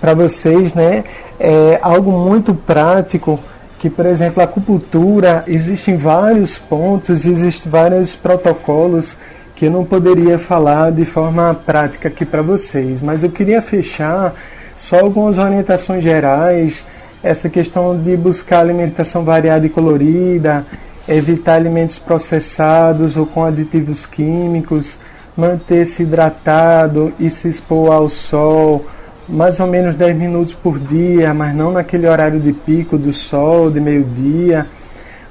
para 0.00 0.14
vocês, 0.14 0.74
né? 0.74 1.04
É 1.38 1.78
algo 1.82 2.12
muito 2.12 2.54
prático 2.54 3.38
que, 3.78 3.90
por 3.90 4.06
exemplo, 4.06 4.40
a 4.40 4.44
acupuntura, 4.44 5.44
existem 5.46 5.96
vários 5.96 6.58
pontos, 6.58 7.24
existem 7.24 7.70
vários 7.70 8.16
protocolos 8.16 9.16
que 9.54 9.66
eu 9.66 9.70
não 9.70 9.84
poderia 9.84 10.38
falar 10.38 10.92
de 10.92 11.04
forma 11.04 11.54
prática 11.54 12.08
aqui 12.08 12.24
para 12.24 12.42
vocês, 12.42 13.00
mas 13.00 13.22
eu 13.22 13.30
queria 13.30 13.62
fechar 13.62 14.34
só 14.76 15.00
algumas 15.00 15.38
orientações 15.38 16.02
gerais, 16.02 16.84
essa 17.22 17.48
questão 17.48 17.98
de 17.98 18.16
buscar 18.16 18.60
alimentação 18.60 19.24
variada 19.24 19.66
e 19.66 19.70
colorida, 19.70 20.64
evitar 21.08 21.54
alimentos 21.54 21.98
processados 21.98 23.16
ou 23.16 23.24
com 23.24 23.44
aditivos 23.44 24.04
químicos, 24.04 24.98
manter-se 25.36 26.02
hidratado 26.02 27.12
e 27.18 27.30
se 27.30 27.48
expor 27.48 27.92
ao 27.92 28.10
sol, 28.10 28.84
mais 29.28 29.58
ou 29.58 29.66
menos 29.66 29.94
10 29.94 30.16
minutos 30.16 30.54
por 30.54 30.78
dia, 30.78 31.34
mas 31.34 31.54
não 31.54 31.72
naquele 31.72 32.06
horário 32.06 32.38
de 32.40 32.52
pico 32.52 32.96
do 32.96 33.12
sol, 33.12 33.70
de 33.70 33.80
meio-dia. 33.80 34.66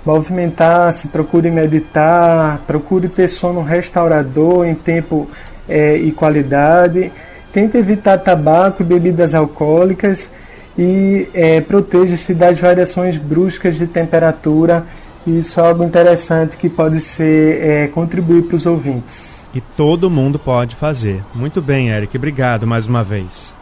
Movimentar-se, 0.05 1.07
procure 1.07 1.49
meditar, 1.49 2.59
procure 2.67 3.07
ter 3.07 3.27
sono 3.27 3.63
restaurador 3.63 4.65
em 4.65 4.75
tempo 4.75 5.27
é, 5.67 5.97
e 5.97 6.11
qualidade. 6.11 7.11
Tente 7.51 7.77
evitar 7.77 8.17
tabaco 8.17 8.83
e 8.83 8.85
bebidas 8.85 9.33
alcoólicas 9.33 10.29
e 10.77 11.27
é, 11.33 11.61
proteja-se 11.61 12.33
das 12.33 12.59
variações 12.59 13.17
bruscas 13.17 13.77
de 13.77 13.87
temperatura. 13.87 14.83
Isso 15.25 15.59
é 15.59 15.67
algo 15.67 15.83
interessante 15.83 16.55
que 16.55 16.69
pode 16.69 16.99
ser 16.99 17.61
é, 17.63 17.87
contribuir 17.87 18.43
para 18.43 18.57
os 18.57 18.65
ouvintes. 18.65 19.43
E 19.55 19.61
todo 19.61 20.09
mundo 20.09 20.37
pode 20.37 20.75
fazer. 20.75 21.23
Muito 21.33 21.61
bem, 21.61 21.89
Eric. 21.89 22.15
Obrigado 22.15 22.67
mais 22.67 22.85
uma 22.85 23.03
vez. 23.03 23.55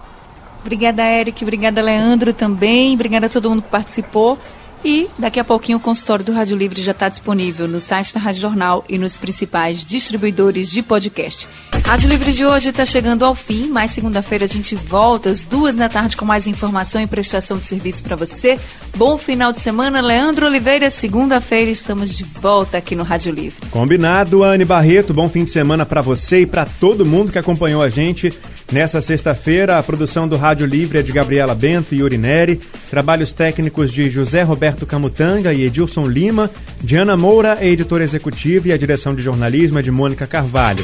Obrigada, 0.64 1.04
Eric. 1.04 1.44
Obrigada, 1.44 1.82
Leandro, 1.82 2.34
também. 2.34 2.94
Obrigada 2.94 3.28
a 3.28 3.30
todo 3.30 3.50
mundo 3.50 3.62
que 3.62 3.70
participou. 3.70 4.40
E 4.84 5.10
daqui 5.18 5.40
a 5.40 5.44
pouquinho 5.44 5.78
o 5.78 5.82
consultório 5.82 6.26
do 6.26 6.34
Rádio 6.34 6.58
Livre 6.58 6.82
já 6.82 6.92
está 6.92 7.08
disponível 7.08 7.68
no 7.68 7.80
site 7.80 8.14
da 8.14 8.20
Rádio 8.20 8.42
Jornal 8.42 8.84
e 8.90 8.98
nos 8.98 9.16
principais 9.16 9.86
distribuidores 9.86 10.70
de 10.70 10.82
podcast. 10.82 11.48
Rádio 11.94 12.10
Livre 12.10 12.32
de 12.32 12.44
hoje 12.44 12.70
está 12.70 12.84
chegando 12.86 13.24
ao 13.24 13.36
fim, 13.36 13.70
mas 13.70 13.92
segunda-feira 13.92 14.46
a 14.46 14.48
gente 14.48 14.74
volta 14.74 15.30
às 15.30 15.44
duas 15.44 15.76
da 15.76 15.88
tarde 15.88 16.18
com 16.18 16.26
mais 16.26 16.48
informação 16.48 17.00
e 17.00 17.06
prestação 17.06 17.56
de 17.56 17.68
serviço 17.68 18.02
para 18.02 18.16
você. 18.16 18.58
Bom 18.98 19.16
final 19.16 19.54
de 19.54 19.60
semana, 19.60 20.02
Leandro 20.02 20.48
Oliveira. 20.48 20.90
Segunda-feira 20.90 21.70
estamos 21.70 22.18
de 22.18 22.24
volta 22.24 22.80
aqui 22.80 22.96
no 22.96 23.04
Rádio 23.04 23.32
Livre. 23.32 23.68
Combinado, 23.70 24.44
Anne 24.44 24.66
Barreto. 24.66 25.14
Bom 25.14 25.30
fim 25.30 25.44
de 25.44 25.52
semana 25.52 25.86
para 25.86 26.02
você 26.02 26.40
e 26.40 26.46
para 26.48 26.66
todo 26.66 27.06
mundo 27.06 27.32
que 27.32 27.38
acompanhou 27.38 27.84
a 27.84 27.90
gente 27.90 28.34
Nessa 28.72 29.02
sexta-feira, 29.02 29.78
a 29.78 29.84
produção 29.84 30.28
do 30.28 30.36
Rádio 30.36 30.66
Livre 30.66 30.98
é 30.98 31.04
de 31.04 31.12
Gabriela 31.12 31.54
Bento 31.54 31.94
e 31.94 32.02
Urineri, 32.02 32.60
trabalhos 32.90 33.32
técnicos 33.32 33.92
de 33.92 34.10
José 34.10 34.42
Roberto 34.42 34.84
Camutanga 34.84 35.54
e 35.54 35.64
Edilson 35.64 36.08
Lima, 36.08 36.50
Diana 36.82 37.16
Moura 37.16 37.58
é 37.62 37.68
editora 37.68 38.04
executiva 38.04 38.70
e 38.70 38.72
a 38.72 38.78
direção 38.78 39.14
de 39.14 39.22
jornalismo 39.22 39.78
é 39.78 39.82
de 39.84 39.92
Mônica 39.92 40.26
Carvalho. 40.26 40.84